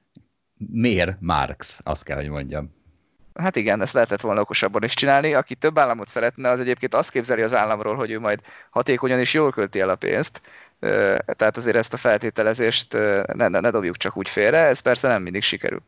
[0.57, 2.80] miért Marx, azt kell, hogy mondjam.
[3.35, 5.33] Hát igen, ezt lehetett volna okosabban is csinálni.
[5.33, 9.33] Aki több államot szeretne, az egyébként azt képzeli az államról, hogy ő majd hatékonyan és
[9.33, 10.41] jól költi el a pénzt.
[11.25, 12.93] Tehát azért ezt a feltételezést
[13.33, 15.81] ne, ne, ne dobjuk csak úgy félre, ez persze nem mindig sikerül.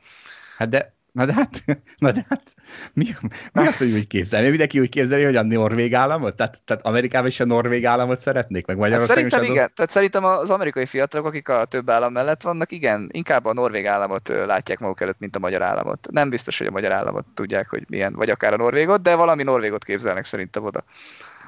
[0.58, 1.64] Hát de Na de hát,
[2.04, 2.54] na de hát
[2.94, 3.06] mi,
[3.54, 4.50] mi az, hogy úgy képzelni?
[4.50, 6.36] Mindenki úgy képzeli, hogy a norvég államot?
[6.36, 9.72] Tehát, tehát Amerikában is a norvég államot szeretnék, meg Magyarországon hát szerintem is igen.
[9.76, 13.86] Tehát szerintem az amerikai fiatalok, akik a több állam mellett vannak, igen, inkább a norvég
[13.86, 16.08] államot látják maguk előtt, mint a magyar államot.
[16.12, 19.44] Nem biztos, hogy a magyar államot tudják, hogy milyen, vagy akár a norvégot, de valami
[19.44, 20.84] norvégot képzelnek szerintem oda.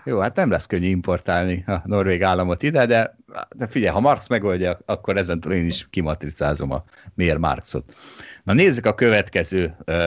[0.06, 3.18] Jó, hát nem lesz könnyű importálni a norvég államot ide, de,
[3.56, 7.96] de figyelj, ha Marx megoldja, akkor ezentúl én is kimatricázom a miért Marxot.
[8.44, 10.06] Na nézzük a következő uh,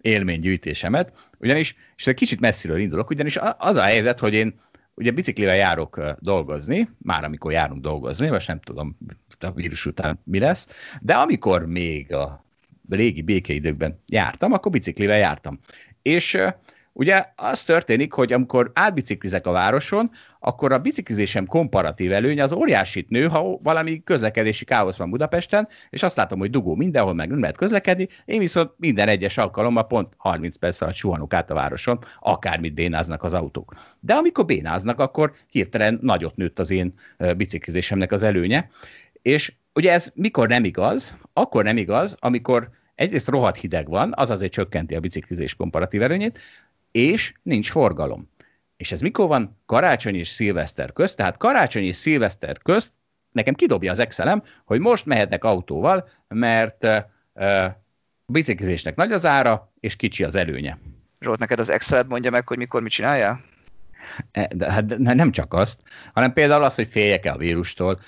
[0.00, 4.60] élménygyűjtésemet, ugyanis, és egy kicsit messziről indulok, ugyanis az a helyzet, hogy én
[4.94, 8.98] ugye biciklivel járok dolgozni, már amikor járunk dolgozni, most nem tudom
[9.40, 12.44] a vírus után mi lesz, de amikor még a
[12.88, 15.60] régi békeidőkben jártam, akkor biciklivel jártam.
[16.02, 16.38] És
[16.98, 23.08] Ugye az történik, hogy amikor átbiciklizek a városon, akkor a biciklizésem komparatív előny az óriásit
[23.08, 27.40] nő, ha valami közlekedési káosz van Budapesten, és azt látom, hogy dugó mindenhol, meg nem
[27.40, 31.98] lehet közlekedni, én viszont minden egyes alkalommal pont 30 perc alatt suhanok át a városon,
[32.20, 33.74] akármit bénáznak az autók.
[34.00, 36.94] De amikor bénáznak, akkor hirtelen nagyot nőtt az én
[37.36, 38.68] biciklizésemnek az előnye,
[39.22, 41.16] és ugye ez mikor nem igaz?
[41.32, 46.38] Akkor nem igaz, amikor egyrészt rohadt hideg van, az azért csökkenti a biciklizés komparatív előnyét,
[46.96, 48.30] és nincs forgalom.
[48.76, 49.58] És ez mikor van?
[49.66, 52.92] Karácsony és szilveszter közt, tehát karácsony és szilveszter közt
[53.32, 57.64] nekem kidobja az Excelem, hogy most mehetnek autóval, mert uh,
[58.26, 60.78] biciklizésnek nagy az ára, és kicsi az előnye.
[61.20, 63.44] Zsolt, neked az Exceled mondja meg, hogy mikor mit csináljál?
[64.30, 67.98] E, hát nem csak azt, hanem például az, hogy féljek el a vírustól,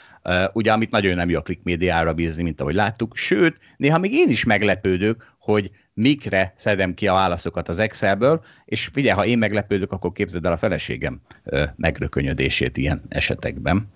[0.53, 4.13] ugye, amit nagyon nem jó a click médiára bízni, mint ahogy láttuk, sőt, néha még
[4.13, 9.39] én is meglepődök, hogy mikre szedem ki a válaszokat az Excelből, és figyelj, ha én
[9.39, 11.21] meglepődök, akkor képzeld el a feleségem
[11.77, 13.93] megrökönyödését ilyen esetekben.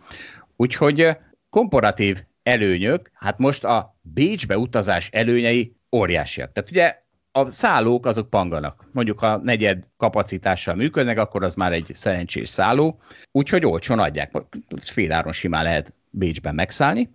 [0.57, 1.17] Úgyhogy
[1.51, 6.53] komparatív előnyök, hát most a Bécsbe utazás előnyei óriásiak.
[6.53, 7.02] Tehát ugye
[7.33, 8.89] a szállók azok panganak.
[8.93, 14.33] Mondjuk ha negyed kapacitással működnek, akkor az már egy szerencsés szálló, úgyhogy olcsón adják.
[14.83, 17.11] Féláron simán lehet Bécsben megszállni,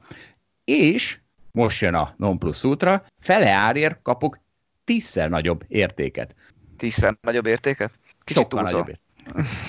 [0.63, 1.19] és
[1.51, 4.39] most jön a non plus ultra, fele árért kapok
[4.83, 6.35] tízszer nagyobb értéket.
[6.77, 7.91] Tízszer nagyobb értéket?
[8.23, 9.05] Kicsit sokkal nagyobb értéket.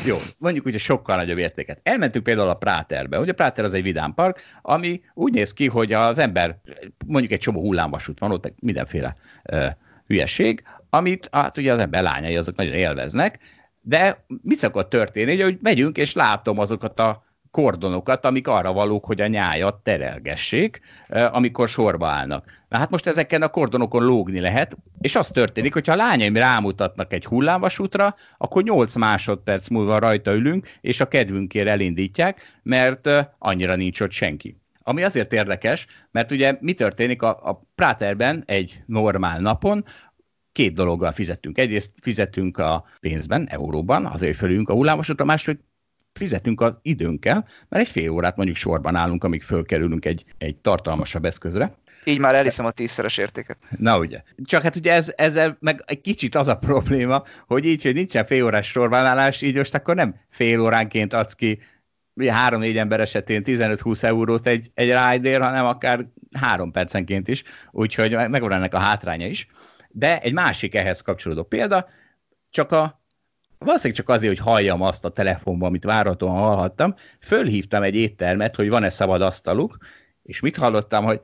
[0.04, 1.80] Jó, mondjuk úgy, hogy sokkal nagyobb értéket.
[1.82, 3.18] Elmentünk például a Práterbe.
[3.18, 6.58] Ugye a Práter az egy vidámpark, ami úgy néz ki, hogy az ember,
[7.06, 9.14] mondjuk egy csomó hullámvasút van ott, mindenféle
[9.52, 9.66] uh,
[10.08, 13.38] hülyeség, amit hát ugye az ember lányai azok nagyon élveznek,
[13.80, 19.20] de mi szokott történni, hogy megyünk és látom azokat a kordonokat, amik arra valók, hogy
[19.20, 22.64] a nyájat terelgessék, amikor sorba állnak.
[22.68, 27.12] Na hát most ezeken a kordonokon lógni lehet, és az történik, hogyha a lányaim rámutatnak
[27.12, 34.00] egy hullámvasútra, akkor 8 másodperc múlva rajta ülünk, és a kedvünkért elindítják, mert annyira nincs
[34.00, 34.56] ott senki.
[34.88, 39.85] Ami azért érdekes, mert ugye mi történik a, a Práterben egy normál napon,
[40.53, 41.59] két dologgal fizetünk.
[41.59, 45.61] Egyrészt fizetünk a pénzben, euróban, azért fölülünk a hullámosra, másrészt
[46.12, 51.24] fizetünk az időnkkel, mert egy fél órát mondjuk sorban állunk, amíg fölkerülünk egy, egy tartalmasabb
[51.24, 51.79] eszközre.
[52.05, 53.59] Így már eliszem a tízszeres értéket.
[53.79, 54.22] Na ugye.
[54.42, 58.24] Csak hát ugye ez, ezzel meg egy kicsit az a probléma, hogy így, hogy nincsen
[58.24, 61.59] fél órás sorbanállás, így most akkor nem fél óránként adsz ki
[62.26, 68.52] három-négy ember esetén 15-20 eurót egy, egy rider, hanem akár három percenként is, úgyhogy megvan
[68.52, 69.46] ennek a hátránya is.
[69.88, 71.87] De egy másik ehhez kapcsolódó példa,
[72.50, 73.02] csak a
[73.59, 78.68] valószínűleg csak azért, hogy halljam azt a telefonban, amit várhatóan hallhattam, fölhívtam egy éttermet, hogy
[78.68, 79.76] van-e szabad asztaluk,
[80.22, 81.20] és mit hallottam, hogy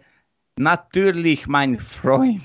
[0.61, 2.41] Natürlich, mein Freund,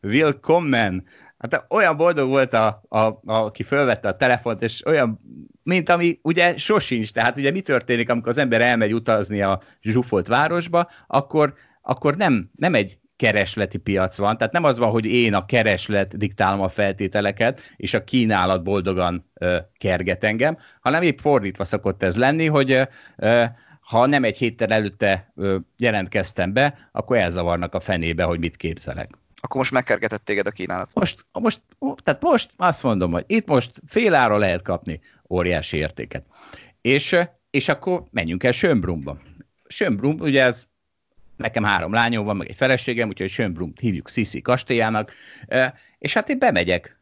[0.00, 1.04] willkommen.
[1.42, 5.20] Hát olyan boldog volt, a, a, a, aki fölvette a telefont, és olyan,
[5.62, 7.12] mint ami ugye sosincs.
[7.12, 12.50] Tehát ugye mi történik, amikor az ember elmegy utazni a zsúfolt városba, akkor, akkor nem,
[12.56, 16.68] nem egy keresleti piac van, tehát nem az van, hogy én a kereslet diktálom a
[16.68, 22.88] feltételeket, és a kínálat boldogan ö, kerget engem, hanem épp fordítva szokott ez lenni, hogy
[23.16, 23.44] ö,
[23.80, 29.10] ha nem egy héttel előtte ö, jelentkeztem be, akkor elzavarnak a fenébe, hogy mit képzelek.
[29.44, 30.90] Akkor most megkergetett téged a kínálat.
[30.94, 31.60] Most, most,
[32.02, 36.26] tehát most azt mondom, hogy itt most fél ára lehet kapni óriási értéket.
[36.80, 37.16] És,
[37.50, 39.18] és akkor menjünk el Sönbrumba.
[39.66, 40.68] Sönbrum, ugye ez
[41.36, 45.12] nekem három lányom van, meg egy feleségem, úgyhogy Sönbrumt hívjuk Sisi kastélyának,
[45.98, 46.98] és hát én bemegyek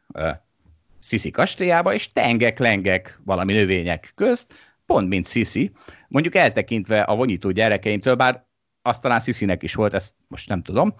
[0.99, 4.53] Sisi kastélyába, és tengek-lengek valami növények közt,
[4.85, 5.71] pont mint Sisi,
[6.07, 8.45] mondjuk eltekintve a vonyító gyerekeimtől, bár
[8.81, 10.95] azt talán Sisinek is volt, ezt most nem tudom,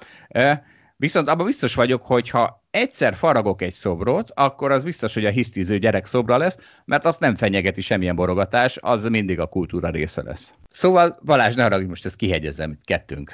[1.02, 5.30] viszont abban biztos vagyok, hogy ha egyszer faragok egy szobrot, akkor az biztos, hogy a
[5.30, 10.24] hisztiző gyerek szobra lesz, mert azt nem fenyegeti semmilyen borogatás, az mindig a kultúra része
[10.24, 10.54] lesz.
[10.68, 13.32] Szóval Balázs, ne haragudj, most ezt kihegyezem kettőnk,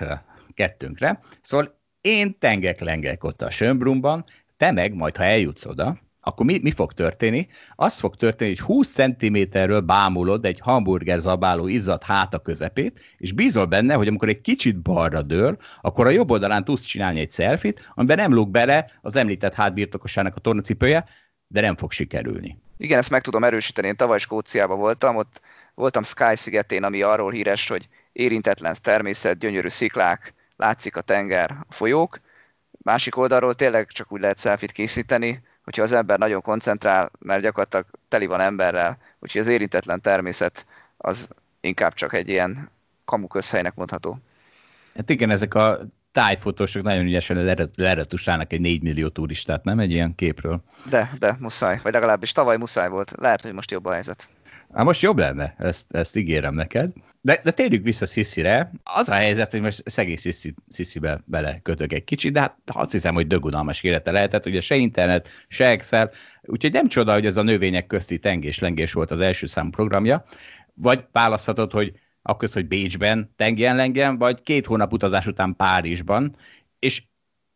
[0.54, 1.20] kettőnkre.
[1.42, 4.24] Szóval én tengek-lengek ott a Sönbrumban,
[4.58, 7.48] te meg majd, ha eljutsz oda, akkor mi, mi fog történni?
[7.76, 13.66] Az fog történni, hogy 20 cm-ről bámulod egy hamburger zabáló izzat háta közepét, és bízol
[13.66, 17.92] benne, hogy amikor egy kicsit balra dől, akkor a jobb oldalán tudsz csinálni egy szelfit,
[17.96, 21.06] amiben nem lóg bele az említett hátbirtokosának a tornacipője,
[21.48, 22.58] de nem fog sikerülni.
[22.78, 23.88] Igen, ezt meg tudom erősíteni.
[23.88, 25.42] Én tavaly Skóciában voltam, ott
[25.76, 31.74] voltam Sky szigetén, ami arról híres, hogy érintetlen természet, gyönyörű sziklák, látszik a tenger, a
[31.74, 32.20] folyók.
[32.72, 37.86] Másik oldalról tényleg csak úgy lehet szelfit készíteni, hogyha az ember nagyon koncentrál, mert gyakorlatilag
[38.08, 40.66] teli van emberrel, úgyhogy az érintetlen természet
[40.98, 41.28] az
[41.60, 42.70] inkább csak egy ilyen
[43.06, 44.18] kamu közhelynek mondható.
[44.96, 45.80] Hát igen, ezek a
[46.18, 50.64] tájfotósok nagyon ügyesen leretusálnak egy 4 millió turistát, nem egy ilyen képről?
[50.90, 53.14] De, de muszáj, vagy legalábbis tavaly muszáj volt.
[53.18, 54.28] Lehet, hogy most jobb a helyzet.
[54.74, 56.92] Hát most jobb lenne, ezt, ezt ígérem neked.
[57.22, 58.72] De, de térjük vissza Sziszire.
[58.84, 62.92] Az a helyzet, hogy most szegény Sziszi, Sziszibe bele kötök egy kicsit, de hát azt
[62.92, 67.38] hiszem, hogy dögunalmas élete lehetett, ugye se internet, se Excel, úgyhogy nem csoda, hogy ez
[67.38, 70.24] a növények közti tengés-lengés volt az első szám programja,
[70.74, 71.94] vagy választhatod, hogy
[72.28, 76.36] akkor, hogy Bécsben tengjen lengjen, vagy két hónap utazás után Párizsban,
[76.80, 77.04] és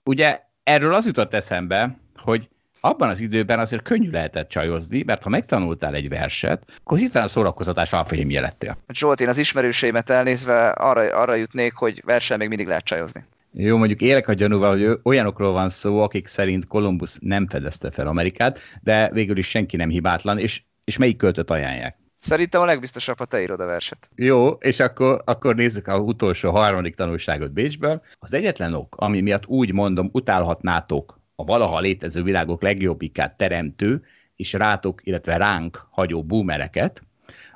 [0.03, 2.49] ugye erről az jutott eszembe, hogy
[2.81, 7.93] abban az időben azért könnyű lehetett csajozni, mert ha megtanultál egy verset, akkor hirtelen szórakozatás
[7.93, 8.77] alfajémje lettél.
[8.93, 13.25] Zsolt, én az ismerőseimet elnézve arra, arra jutnék, hogy versen még mindig lehet csajozni.
[13.53, 18.07] Jó, mondjuk élek a gyanúval, hogy olyanokról van szó, akik szerint Kolumbusz nem fedezte fel
[18.07, 22.00] Amerikát, de végül is senki nem hibátlan, és, és melyik költött ajánlják?
[22.21, 24.09] Szerintem a legbiztosabb, ha te írod a verset.
[24.15, 28.01] Jó, és akkor, akkor nézzük a utolsó harmadik tanulságot Bécsből.
[28.19, 34.03] Az egyetlen ok, ami miatt úgy mondom, utálhatnátok a valaha létező világok legjobbikát teremtő,
[34.35, 37.03] és rátok, illetve ránk hagyó boomereket,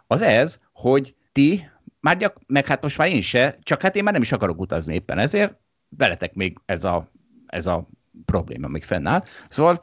[0.08, 4.04] az ez, hogy ti, már gyak, meg hát most már én se, csak hát én
[4.04, 5.56] már nem is akarok utazni éppen ezért,
[5.90, 7.08] veletek még ez a,
[7.46, 7.88] ez a
[8.26, 9.24] probléma még fennáll.
[9.50, 9.82] Szóval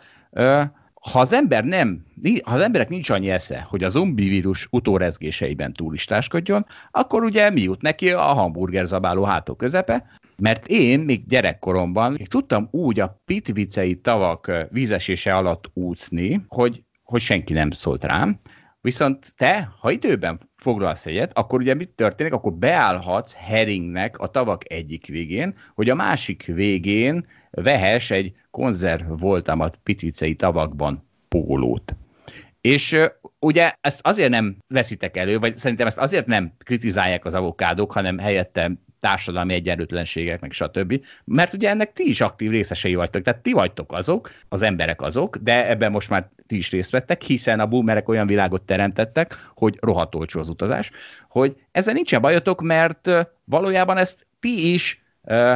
[1.11, 2.05] ha az ember nem,
[2.45, 7.61] ha az emberek nincs annyi esze, hogy a zombi vírus utórezgéseiben túlistáskodjon, akkor ugye mi
[7.61, 10.05] jut neki a hamburger zabáló hátok közepe,
[10.37, 17.21] mert én még gyerekkoromban még tudtam úgy a pitvicei tavak vízesése alatt úszni, hogy, hogy
[17.21, 18.41] senki nem szólt rám,
[18.83, 22.33] Viszont te, ha időben foglalsz egyet, akkor ugye mit történik?
[22.33, 29.79] Akkor beállhatsz heringnek a tavak egyik végén, hogy a másik végén vehess egy konzerv voltamat
[29.83, 31.97] pitvicei tavakban pólót.
[32.61, 32.99] És
[33.39, 38.19] ugye ezt azért nem veszitek elő, vagy szerintem ezt azért nem kritizálják az avokádok, hanem
[38.19, 41.05] helyette társadalmi egyenlőtlenségek, meg stb.
[41.25, 45.37] Mert ugye ennek ti is aktív részesei vagytok, tehát ti vagytok azok, az emberek azok,
[45.37, 49.79] de ebben most már ti is részt vettek, hiszen a boomerek olyan világot teremtettek, hogy
[49.81, 50.91] rohadt olcsó az utazás,
[51.29, 53.11] hogy ezzel nincsen bajotok, mert
[53.45, 55.03] valójában ezt ti is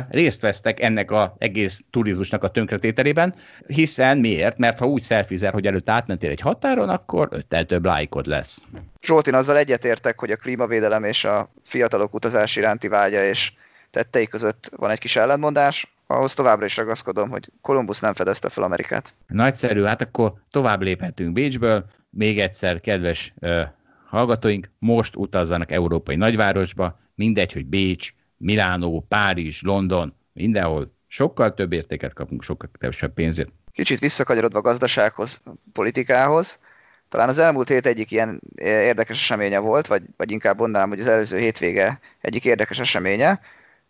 [0.08, 3.34] részt vesztek ennek az egész turizmusnak a tönkretételében,
[3.66, 4.58] hiszen miért?
[4.58, 8.66] Mert ha úgy szelfizel, hogy előtt átmentél egy határon, akkor öttel több lájkod lesz.
[9.02, 13.52] Zsolt, én azzal egyetértek, hogy a klímavédelem és a fiatalok utazás iránti vágya és
[13.90, 18.64] tettei között van egy kis ellentmondás, ahhoz továbbra is ragaszkodom, hogy Kolumbusz nem fedezte fel
[18.64, 19.14] Amerikát.
[19.26, 21.84] Nagyszerű, hát akkor tovább léphetünk Bécsből.
[22.10, 23.62] Még egyszer, kedves uh,
[24.08, 32.12] hallgatóink, most utazzanak európai nagyvárosba, mindegy, hogy Bécs, Milánó, Párizs, London, mindenhol sokkal több értéket
[32.12, 33.48] kapunk, sokkal kevesebb pénzért.
[33.72, 35.40] Kicsit visszakanyarodva a gazdasághoz,
[35.72, 36.58] politikához,
[37.08, 41.06] talán az elmúlt hét egyik ilyen érdekes eseménye volt, vagy, vagy inkább mondanám, hogy az
[41.06, 43.40] előző hétvége egyik érdekes eseménye,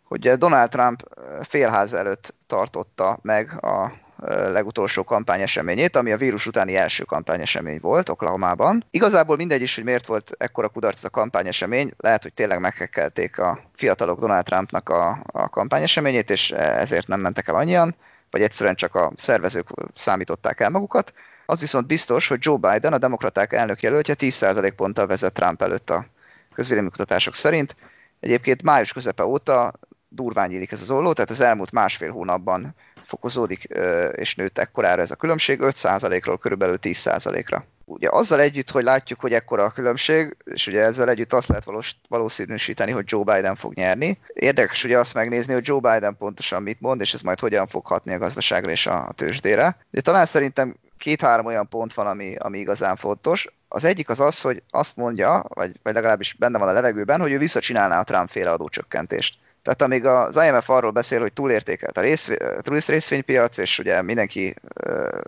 [0.07, 1.03] hogy Donald Trump
[1.41, 3.91] félház előtt tartotta meg a
[4.25, 8.85] legutolsó kampányeseményét, ami a vírus utáni első kampányesemény volt Oklahomában.
[8.89, 13.59] Igazából mindegy is, hogy miért volt ekkora kudarc a kampányesemény, lehet, hogy tényleg meghekkelték a
[13.75, 17.95] fiatalok Donald Trumpnak a, a kampányeseményét, és ezért nem mentek el annyian,
[18.31, 21.13] vagy egyszerűen csak a szervezők számították el magukat.
[21.45, 25.89] Az viszont biztos, hogy Joe Biden, a demokraták elnök jelöltje 10% ponttal vezet Trump előtt
[25.89, 26.05] a
[26.53, 27.75] közvéleménykutatások szerint.
[28.19, 29.73] Egyébként május közepe óta
[30.09, 33.63] durván nyílik ez az olló, tehát az elmúlt másfél hónapban fokozódik
[34.11, 37.65] és nőtt ekkorára ez a különbség, 5%-ról körülbelül 10%-ra.
[37.85, 41.63] Ugye azzal együtt, hogy látjuk, hogy ekkora a különbség, és ugye ezzel együtt azt lehet
[41.63, 44.19] valós, valószínűsíteni, hogy Joe Biden fog nyerni.
[44.33, 47.85] Érdekes ugye azt megnézni, hogy Joe Biden pontosan mit mond, és ez majd hogyan fog
[47.85, 49.77] hatni a gazdaságra és a tőzsdére.
[49.91, 53.47] De talán szerintem két-három olyan pont van, ami, ami igazán fontos.
[53.67, 57.31] Az egyik az az, hogy azt mondja, vagy, vagy legalábbis benne van a levegőben, hogy
[57.31, 59.37] ő visszacsinálná a Trump féle adócsökkentést.
[59.67, 62.29] Tehát amíg az IMF arról beszél, hogy túlértékelt a rész,
[62.61, 64.55] turist részvénypiac, és ugye mindenki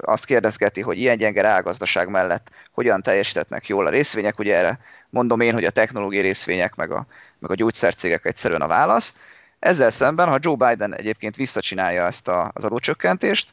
[0.01, 4.79] azt kérdezgeti, hogy ilyen gyenge rágazdaság mellett hogyan teljesítetnek jól a részvények, ugye erre
[5.09, 7.05] mondom én, hogy a technológiai részvények meg a,
[7.39, 9.13] meg a gyógyszercégek egyszerűen a válasz.
[9.59, 13.49] Ezzel szemben, ha Joe Biden egyébként visszacsinálja ezt a, az adócsökkentést,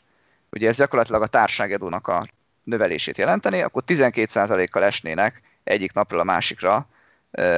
[0.51, 2.27] ugye ez gyakorlatilag a társágedónak a
[2.63, 6.87] növelését jelenteni, akkor 12%-kal esnének egyik napról a másikra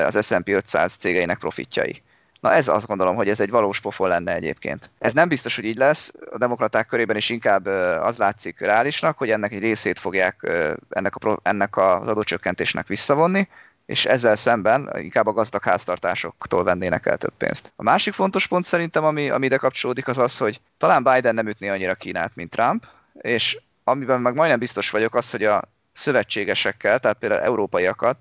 [0.05, 2.03] az S&P 500 cégeinek profitjai.
[2.41, 4.91] Na ez azt gondolom, hogy ez egy valós pofon lenne egyébként.
[4.99, 6.13] Ez nem biztos, hogy így lesz.
[6.31, 7.67] A demokraták körében is inkább
[8.03, 10.51] az látszik reálisnak, hogy ennek egy részét fogják
[10.89, 13.49] ennek, a, ennek az adócsökkentésnek visszavonni,
[13.87, 17.73] és ezzel szemben inkább a gazdag háztartásoktól vennének el több pénzt.
[17.77, 21.49] A másik fontos pont szerintem, ami, ami ide kapcsolódik, az az, hogy talán Biden nem
[21.49, 22.85] ütné annyira Kínát, mint Trump,
[23.21, 25.63] és amiben meg majdnem biztos vagyok az, hogy a
[25.93, 28.17] szövetségesekkel, tehát például európaiakat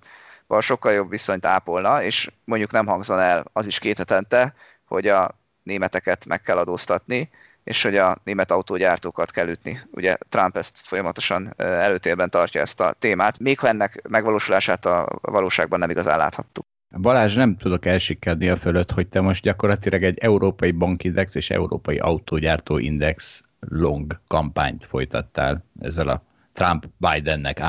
[0.59, 4.53] sokkal jobb viszonyt ápolna, és mondjuk nem hangzon el az is két hetente,
[4.85, 7.29] hogy a németeket meg kell adóztatni,
[7.63, 9.79] és hogy a német autógyártókat kell ütni.
[9.91, 15.79] Ugye Trump ezt folyamatosan előtérben tartja ezt a témát, még ha ennek megvalósulását a valóságban
[15.79, 16.65] nem igazán láthattuk.
[17.01, 21.97] Balázs, nem tudok elsikkedni a fölött, hogy te most gyakorlatilag egy európai bankindex és európai
[21.97, 26.21] autógyártó index long kampányt folytattál ezzel a
[26.57, 27.59] Trump-Bidennek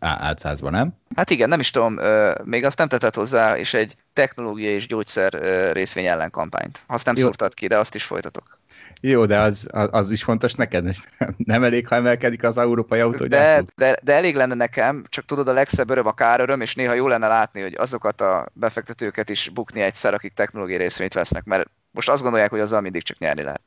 [0.00, 0.92] álcázva, nem?
[1.16, 1.98] Hát igen, nem is tudom,
[2.44, 5.32] még azt nem tetett hozzá, és egy technológiai és gyógyszer
[5.72, 6.80] részvény ellen kampányt.
[6.86, 7.24] Azt nem Jó.
[7.24, 8.60] szúrtad ki, de azt is folytatok.
[9.00, 10.94] Jó, de az, az, az is fontos neked,
[11.36, 13.66] nem elég, ha emelkedik az európai autógyártó?
[13.76, 16.92] De, de, de elég lenne nekem, csak tudod, a legszebb öröm a káröröm, és néha
[16.92, 21.70] jó lenne látni, hogy azokat a befektetőket is bukni egyszer, akik technológiai részvényt vesznek, mert
[21.90, 23.60] most azt gondolják, hogy azzal mindig csak nyerni lehet.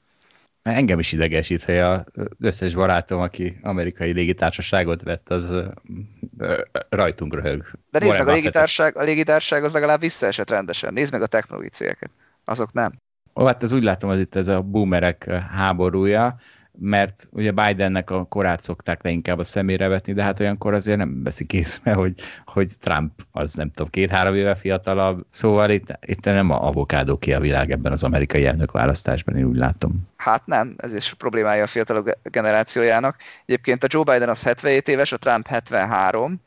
[0.63, 2.03] Engem is idegesít, hogy az
[2.39, 5.55] összes barátom, aki amerikai légitársaságot vett, az
[6.89, 7.71] rajtunk röhög.
[7.91, 10.93] De nézd meg, a légitársaság, a légitársaság az legalább visszaesett rendesen.
[10.93, 12.09] Nézd meg a technológiai cégeket.
[12.45, 12.91] Azok nem.
[13.35, 16.35] Ó, hát ez úgy látom, az itt ez a boomerek háborúja
[16.83, 21.23] mert ugye Bidennek a korát szokták leginkább a szemére vetni, de hát olyankor azért nem
[21.23, 22.13] veszik észre, hogy,
[22.45, 27.33] hogy Trump az nem tudom, két-három éve fiatalabb, szóval itt, itt nem a avokádó ki
[27.33, 30.07] a világ ebben az amerikai elnök választásban, én úgy látom.
[30.17, 33.15] Hát nem, ez is problémája a fiatalok generációjának.
[33.45, 36.41] Egyébként a Joe Biden az 77 éves, a Trump 73,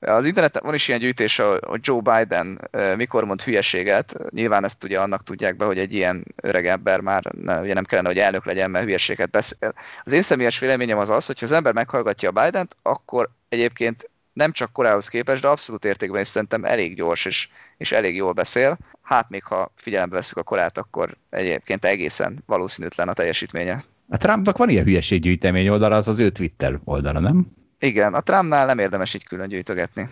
[0.00, 4.16] az interneten van is ilyen gyűjtés, hogy Joe Biden mikor mond hülyeséget.
[4.30, 7.84] Nyilván ezt ugye annak tudják be, hogy egy ilyen öreg ember már ne, ugye nem
[7.84, 9.74] kellene, hogy elnök legyen, mert hülyeséget beszél.
[10.04, 14.10] Az én személyes véleményem az az, hogy ha az ember meghallgatja a Biden-t, akkor egyébként
[14.32, 18.32] nem csak korához képest, de abszolút értékben is szerintem elég gyors és, és elég jól
[18.32, 18.78] beszél.
[19.02, 23.84] Hát még ha figyelembe veszük a korát, akkor egyébként egészen valószínűtlen a teljesítménye.
[24.08, 27.46] A Trumpnak van ilyen hülyeséggyűjtemény oldala, az az ő Twitter oldala, nem?
[27.84, 30.08] Igen, a Trumpnál nem érdemes így külön gyűjtögetni.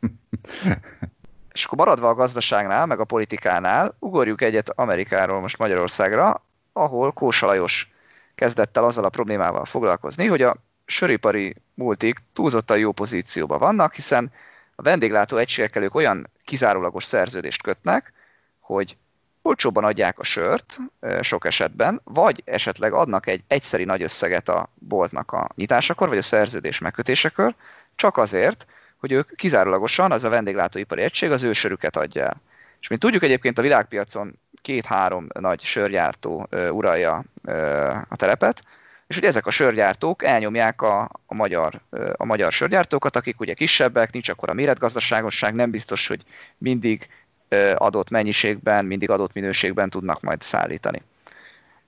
[1.52, 7.46] És akkor maradva a gazdaságnál, meg a politikánál, ugorjuk egyet Amerikáról most Magyarországra, ahol Kósa
[7.46, 7.92] Lajos
[8.34, 14.32] kezdett el azzal a problémával foglalkozni, hogy a söripari multik túlzottan jó pozícióban vannak, hiszen
[14.74, 18.12] a vendéglátó egységekkel ők olyan kizárólagos szerződést kötnek,
[18.60, 18.96] hogy
[19.48, 20.78] olcsóban adják a sört
[21.20, 26.22] sok esetben, vagy esetleg adnak egy egyszeri nagy összeget a boltnak a nyitásakor, vagy a
[26.22, 27.54] szerződés megkötésekor,
[27.96, 32.40] csak azért, hogy ők kizárólagosan, az a vendéglátóipari egység az ő sörüket adja el.
[32.80, 37.24] És mint tudjuk egyébként a világpiacon két-három nagy sörgyártó uralja
[38.08, 38.62] a terepet,
[39.06, 41.80] és hogy ezek a sörgyártók elnyomják a, a, magyar,
[42.16, 46.22] a magyar sörgyártókat, akik ugye kisebbek, nincs akkor a méretgazdaságosság, nem biztos, hogy
[46.58, 47.08] mindig
[47.74, 51.02] adott mennyiségben, mindig adott minőségben tudnak majd szállítani.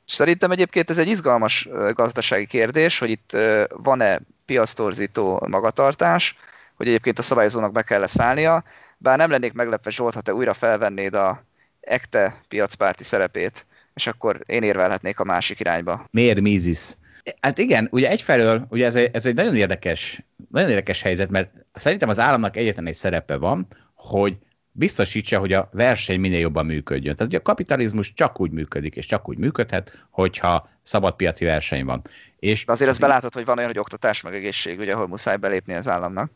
[0.07, 3.37] Szerintem egyébként ez egy izgalmas gazdasági kérdés, hogy itt
[3.69, 6.37] van-e piasztorzító magatartás,
[6.75, 8.65] hogy egyébként a szabályozónak be kell szállnia,
[8.97, 11.45] bár nem lennék meglepve Zsolt, ha te újra felvennéd a
[11.81, 16.07] ekte piacpárti szerepét, és akkor én érvelhetnék a másik irányba.
[16.11, 16.95] Miért Mises?
[17.41, 21.51] Hát igen, ugye egyfelől, ugye ez egy, ez egy nagyon érdekes, nagyon érdekes helyzet, mert
[21.73, 24.39] szerintem az államnak egyetlen egy szerepe van, hogy
[24.73, 27.14] biztosítsa, hogy a verseny minél jobban működjön.
[27.14, 32.03] Tehát ugye a kapitalizmus csak úgy működik, és csak úgy működhet, hogyha szabadpiaci verseny van.
[32.39, 35.37] És De azért azt belátod, hogy van olyan, hogy oktatás meg egészség, ugye, ahol muszáj
[35.37, 36.31] belépni az államnak.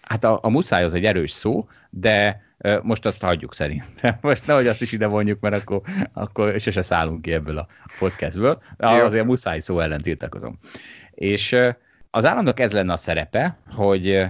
[0.00, 2.42] Hát a, a muszáj az egy erős szó, de
[2.82, 4.18] most azt hagyjuk szerintem.
[4.20, 5.80] Most nehogy azt is ide vonjuk, mert akkor,
[6.12, 7.66] akkor se szállunk ki ebből a
[7.98, 8.62] podcastből.
[8.76, 10.58] Azért a muszáj szó ellen tiltakozom.
[11.10, 11.56] És
[12.10, 14.26] az államnak ez lenne a szerepe, hogy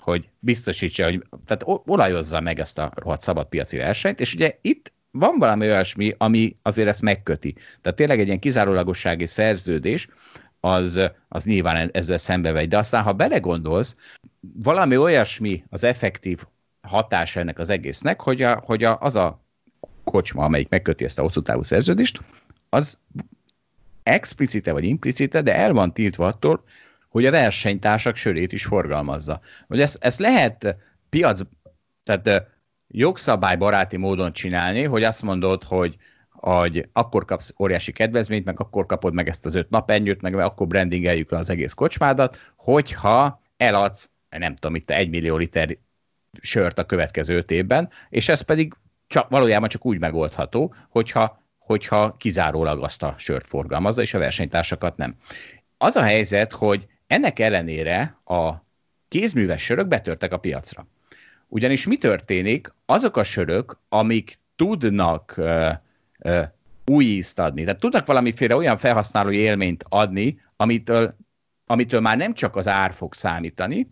[0.00, 4.92] hogy biztosítsa, hogy tehát olajozza meg ezt a rohadt szabad piaci versenyt, és ugye itt
[5.10, 7.54] van valami olyasmi, ami azért ezt megköti.
[7.80, 10.08] Tehát tényleg egy ilyen kizárólagossági szerződés,
[10.60, 12.68] az, az nyilván ezzel szembe vegy.
[12.68, 13.96] De aztán, ha belegondolsz,
[14.40, 16.42] valami olyasmi az effektív
[16.80, 19.40] hatása ennek az egésznek, hogy, a, hogy a, az a
[20.04, 22.20] kocsma, amelyik megköti ezt a hosszú távú szerződést,
[22.68, 22.98] az
[24.02, 26.64] explicite vagy implicite, de el van tiltva attól,
[27.10, 29.40] hogy a versenytársak sörét is forgalmazza.
[29.66, 30.76] Hogy ezt, ezt lehet
[31.08, 31.40] piac,
[32.04, 32.46] tehát
[32.88, 35.96] jogszabálybaráti módon csinálni, hogy azt mondod, hogy,
[36.30, 40.66] hogy akkor kapsz óriási kedvezményt, meg akkor kapod meg ezt az öt napenyőt, meg akkor
[40.66, 45.76] brandingeljük le az egész kocsmádat, hogyha eladsz, nem tudom, itt egy millió liter
[46.40, 48.74] sört a következő öt évben, és ez pedig
[49.06, 54.96] csak, valójában csak úgy megoldható, hogyha hogyha kizárólag azt a sört forgalmazza, és a versenytársakat
[54.96, 55.16] nem.
[55.78, 58.52] Az a helyzet, hogy ennek ellenére a
[59.08, 60.86] kézműves sörök betörtek a piacra.
[61.48, 62.74] Ugyanis mi történik?
[62.86, 65.70] Azok a sörök, amik tudnak uh,
[66.18, 66.42] uh,
[66.86, 71.16] új ízt adni, tehát tudnak valamiféle olyan felhasználói élményt adni, amitől,
[71.66, 73.90] amitől már nem csak az ár fog számítani,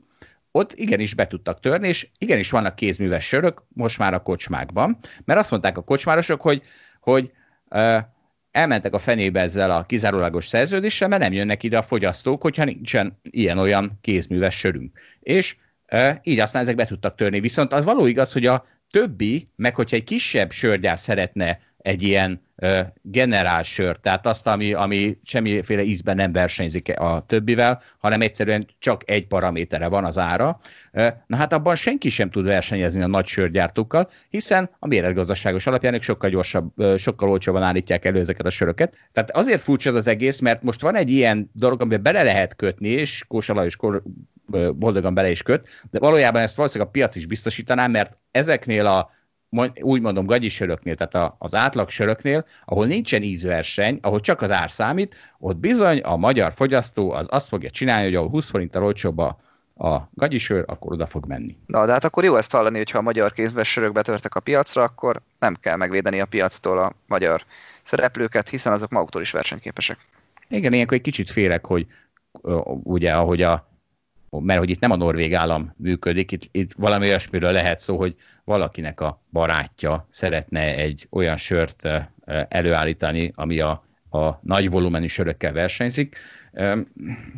[0.51, 5.41] ott igenis be tudtak törni, és igenis vannak kézműves sörök most már a kocsmákban, mert
[5.41, 6.63] azt mondták a kocsmárosok, hogy,
[7.01, 7.33] hogy
[7.71, 7.99] uh,
[8.51, 13.19] elmentek a fenébe ezzel a kizárólagos szerződéssel, mert nem jönnek ide a fogyasztók, hogyha nincsen
[13.23, 14.99] ilyen-olyan kézműves sörünk.
[15.21, 15.57] És
[16.23, 17.41] így aztán ezek be tudtak törni.
[17.41, 22.47] Viszont az való igaz, hogy a többi, meg hogyha egy kisebb sörgyár szeretne egy ilyen
[23.03, 29.11] generál sört, tehát azt, ami, ami semmiféle ízben nem versenyzik a többivel, hanem egyszerűen csak
[29.11, 30.61] egy paramétere van az ára.
[31.27, 36.03] Na hát abban senki sem tud versenyezni a nagy sörgyártókkal, hiszen a méretgazdaságos alapján ők
[36.03, 39.09] sokkal gyorsabb, sokkal olcsóban állítják elő ezeket a söröket.
[39.13, 42.57] Tehát azért furcsa ez az egész, mert most van egy ilyen dolog, amiben bele lehet
[42.57, 43.77] kötni, és Kósa Lajos
[44.75, 49.11] boldogan bele is köt, de valójában ezt valószínűleg a piac is biztosítaná, mert ezeknél a
[49.81, 54.71] úgy mondom, gagyi söröknél, tehát az átlag söröknél, ahol nincsen ízverseny, ahol csak az ár
[54.71, 59.19] számít, ott bizony a magyar fogyasztó az azt fogja csinálni, hogy ahol 20 forinttal olcsóbb
[59.19, 59.39] a,
[59.77, 61.57] a gagyisör, akkor oda fog menni.
[61.67, 64.83] Na, de hát akkor jó ezt hallani, hogyha a magyar kézben sörök betörtek a piacra,
[64.83, 67.45] akkor nem kell megvédeni a piactól a magyar
[67.83, 69.99] szereplőket, hiszen azok maguktól is versenyképesek.
[70.49, 71.87] Igen, ilyenkor egy kicsit félek, hogy
[72.83, 73.69] ugye, ahogy a
[74.31, 78.15] mert hogy itt nem a norvég állam működik, itt, itt valami olyasmiről lehet szó, hogy
[78.45, 81.89] valakinek a barátja szeretne egy olyan sört
[82.49, 86.17] előállítani, ami a, a nagy volumenű sörökkel versenyzik.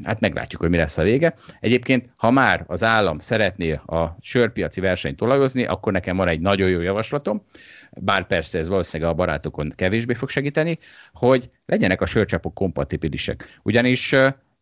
[0.02, 1.34] Hát meglátjuk, hogy mi lesz a vége.
[1.60, 6.68] Egyébként, ha már az állam szeretné a sörpiaci versenyt tolajozni, akkor nekem van egy nagyon
[6.68, 7.42] jó javaslatom,
[7.90, 10.78] bár persze ez valószínűleg a barátokon kevésbé fog segíteni,
[11.12, 13.58] hogy legyenek a sörcsapok kompatibilisek.
[13.62, 14.14] Ugyanis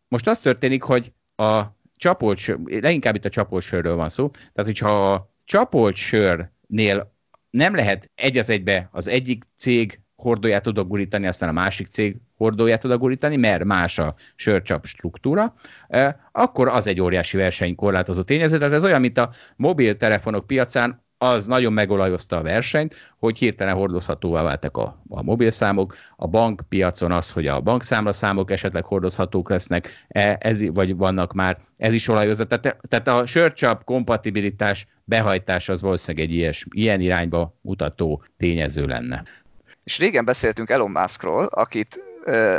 [0.07, 1.63] most az történik, hogy a
[1.99, 7.13] csapolt sör, leginkább itt a csapolt sörről van szó, tehát hogyha a csapolt sörnél
[7.49, 12.17] nem lehet egy az egybe az egyik cég hordóját tud gurítani, aztán a másik cég
[12.37, 15.53] hordóját tud gurítani, mert más a sörcsap struktúra,
[16.31, 18.57] akkor az egy óriási versenykorlátozó tényező.
[18.57, 24.41] Tehát ez olyan, mint a mobiltelefonok piacán, az nagyon megolajozta a versenyt, hogy hirtelen hordozhatóvá
[24.41, 30.69] váltak a, a mobilszámok, a bankpiacon az, hogy a bankszámlaszámok esetleg hordozhatók lesznek, e, ez,
[30.69, 32.45] vagy vannak már, ez is olajozza.
[32.45, 39.23] Tehát, tehát a sörcsap kompatibilitás behajtás az valószínűleg egy ilyes, ilyen irányba mutató tényező lenne.
[39.83, 41.99] És régen beszéltünk Elon Muskról, akit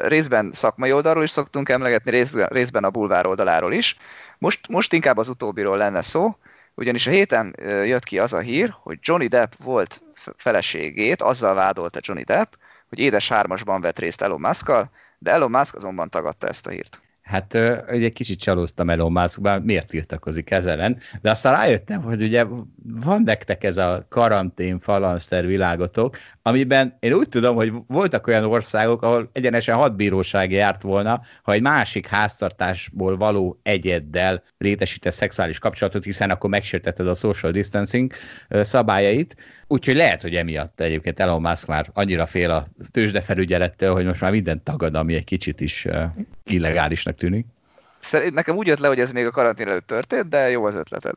[0.06, 3.96] részben szakmai oldalról is szoktunk emlegetni, részben a bulvár oldaláról is.
[4.38, 6.36] Most, most inkább az utóbbiról lenne szó,
[6.80, 10.02] ugyanis a héten jött ki az a hír, hogy Johnny Depp volt
[10.36, 12.52] feleségét, azzal vádolta Johnny Depp,
[12.88, 14.70] hogy édes hármasban vett részt Elon musk
[15.18, 17.00] de Elon Musk azonban tagadta ezt a hírt.
[17.30, 17.58] Hát
[17.90, 22.44] ugye kicsit csalóztam Elon Musk, miért tiltakozik ez ellen, de aztán rájöttem, hogy ugye
[22.82, 29.02] van nektek ez a karantén falanszter világotok, amiben én úgy tudom, hogy voltak olyan országok,
[29.02, 36.04] ahol egyenesen hat bíróság járt volna, ha egy másik háztartásból való egyeddel létesített szexuális kapcsolatot,
[36.04, 38.12] hiszen akkor megsértetted a social distancing
[38.48, 44.20] szabályait, úgyhogy lehet, hogy emiatt egyébként Elon Musk már annyira fél a tőzsdefelügyelettől, hogy most
[44.20, 45.86] már minden tagad, ami egy kicsit is
[46.44, 47.46] illegálisnak tűnik.
[47.98, 50.74] Szerint nekem úgy jött le, hogy ez még a karantén előtt történt, de jó az
[50.74, 51.14] ötleted.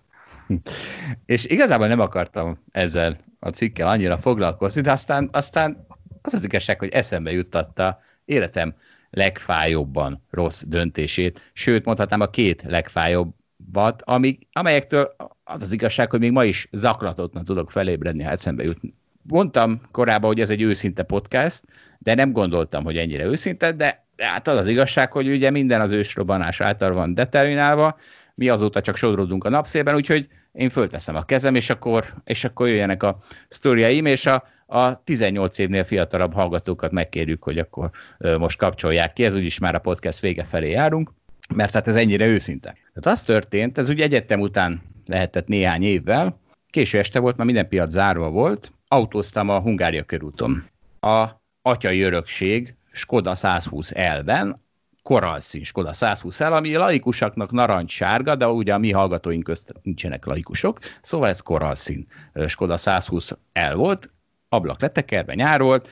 [1.26, 5.86] És igazából nem akartam ezzel a cikkel annyira foglalkozni, de aztán, aztán
[6.22, 8.74] az az igazság, hogy eszembe juttatta életem
[9.10, 16.32] legfájóbban rossz döntését, sőt mondhatnám a két legfájóbbat, amik, amelyektől az az igazság, hogy még
[16.32, 18.80] ma is zaklatottan tudok felébredni, ha eszembe jut.
[19.22, 21.64] Mondtam korábban, hogy ez egy őszinte podcast,
[22.00, 25.92] de nem gondoltam, hogy ennyire őszinte, de hát az az igazság, hogy ugye minden az
[25.92, 27.98] ősrobbanás által van determinálva,
[28.36, 32.68] mi azóta csak sodródunk a napszélben, úgyhogy én fölteszem a kezem, és akkor, és akkor
[32.68, 37.90] jöjjenek a sztoriaim, és a, a 18 évnél fiatalabb hallgatókat megkérjük, hogy akkor
[38.38, 41.12] most kapcsolják ki, ez úgyis már a podcast vége felé járunk,
[41.56, 42.76] mert hát ez ennyire őszinte.
[42.94, 46.40] Tehát az történt, ez ugye egyetem után lehetett néhány évvel,
[46.70, 50.66] késő este volt, már minden piac zárva volt, autóztam a Hungária körúton.
[51.00, 51.28] A
[51.62, 54.56] atyai örökség Skoda 120 elben,
[55.04, 60.80] koralszín Skoda 120 el, ami laikusaknak narancssárga, de ugye a mi hallgatóink közt nincsenek laikusok,
[61.02, 62.08] szóval ez koralszín
[62.48, 64.12] Skoda 120 el volt,
[64.50, 65.90] ablak letekerve, nyár volt,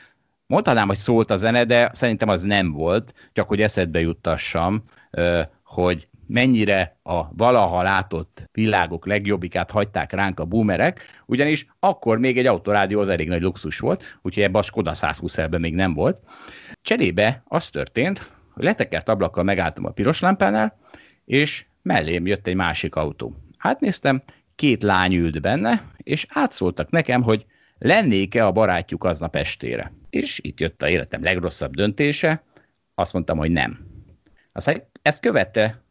[0.48, 4.84] mondhatnám, hogy szólt a zene, de szerintem az nem volt, csak hogy eszedbe juttassam,
[5.64, 12.46] hogy mennyire a valaha látott világok legjobbikát hagyták ránk a boomerek, ugyanis akkor még egy
[12.46, 16.20] autorádió az elég nagy luxus volt, úgyhogy ebben a Skoda 120 ben még nem volt.
[16.82, 20.78] Cserébe az történt, hogy letekert ablakkal megálltam a piros lámpánál,
[21.26, 23.36] és mellém jött egy másik autó.
[23.58, 24.22] Hát néztem,
[24.56, 27.46] két lány ült benne, és átszóltak nekem, hogy
[27.78, 29.94] lennék-e a barátjuk aznap estére.
[30.10, 32.44] És itt jött a életem legrosszabb döntése,
[32.96, 33.80] azt mondtam, hogy nem.
[34.52, 35.82] Aztán ezt követte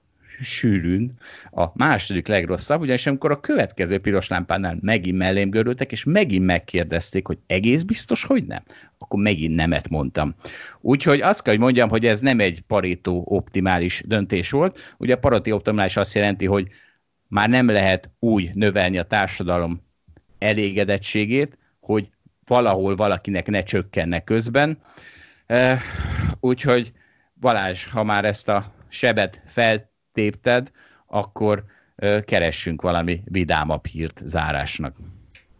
[0.40, 1.10] sűrűn
[1.50, 7.26] a második legrosszabb, ugyanis amikor a következő piros lámpánál megint mellém görültek, és megint megkérdezték,
[7.26, 8.62] hogy egész biztos, hogy nem,
[8.98, 10.34] akkor megint nemet mondtam.
[10.80, 14.94] Úgyhogy azt kell, hogy mondjam, hogy ez nem egy parétó optimális döntés volt.
[14.98, 16.68] Ugye a parétó optimális azt jelenti, hogy
[17.28, 19.82] már nem lehet úgy növelni a társadalom
[20.38, 22.10] elégedettségét, hogy
[22.46, 24.78] valahol valakinek ne csökkenne közben.
[26.40, 26.92] Úgyhogy
[27.40, 30.70] Balázs, ha már ezt a sebet fel tépted,
[31.06, 31.64] akkor
[32.24, 34.96] keressünk valami vidámabb hírt zárásnak.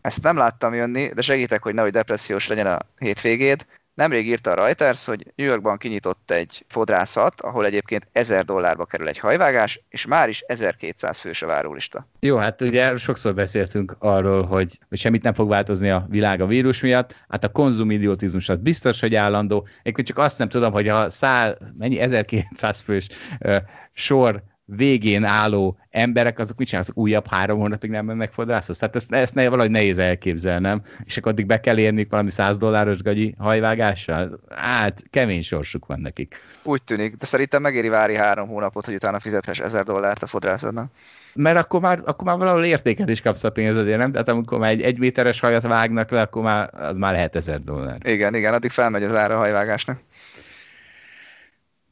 [0.01, 3.67] Ezt nem láttam jönni, de segítek, hogy nehogy depressziós legyen a hétvégéd.
[4.01, 9.09] Nemrég írta a Reuters, hogy New Yorkban kinyitott egy fodrászat, ahol egyébként 1000 dollárba kerül
[9.09, 12.07] egy hajvágás, és már is 1200 fős a várólista.
[12.21, 16.47] Jó, hát ugye sokszor beszéltünk arról, hogy, hogy semmit nem fog változni a világ a
[16.47, 19.67] vírus miatt, hát a konzumidiotizmus az biztos, hogy állandó.
[19.83, 23.09] Én csak azt nem tudom, hogy a szál, mennyi 1200 fős
[23.41, 23.57] uh,
[23.93, 24.43] sor
[24.77, 28.79] végén álló emberek, azok mit csinálnak, újabb három hónapig nem mennek fodrászhoz?
[28.79, 32.59] Tehát ezt, ezt ne, valahogy nehéz elképzelnem, és akkor addig be kell érni valami 100
[32.59, 34.41] dolláros gagyi hajvágással?
[34.49, 36.41] Hát, kemény sorsuk van nekik.
[36.63, 40.91] Úgy tűnik, de szerintem megéri várni három hónapot, hogy utána fizethess 1000 dollárt a fodrászodnak.
[41.35, 44.13] Mert akkor már, akkor már valahol értéket is kapsz a pénzedért, nem?
[44.13, 47.99] Tehát amikor már egy egyméteres hajat vágnak le, akkor már az már lehet 1000 dollár.
[48.05, 49.99] Igen, igen, addig felmegy az ára a hajvágásnak.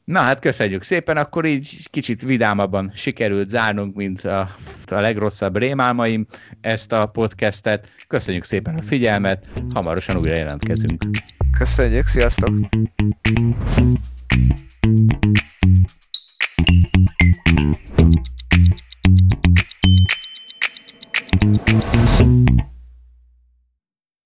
[0.09, 4.55] Na hát köszönjük szépen, akkor így kicsit vidámabban sikerült zárnunk, mint a,
[4.85, 6.25] a legrosszabb rémálmaim
[6.61, 7.87] ezt a podcastet.
[8.07, 11.03] Köszönjük szépen a figyelmet, hamarosan újra jelentkezünk.
[11.57, 12.49] Köszönjük, sziasztok!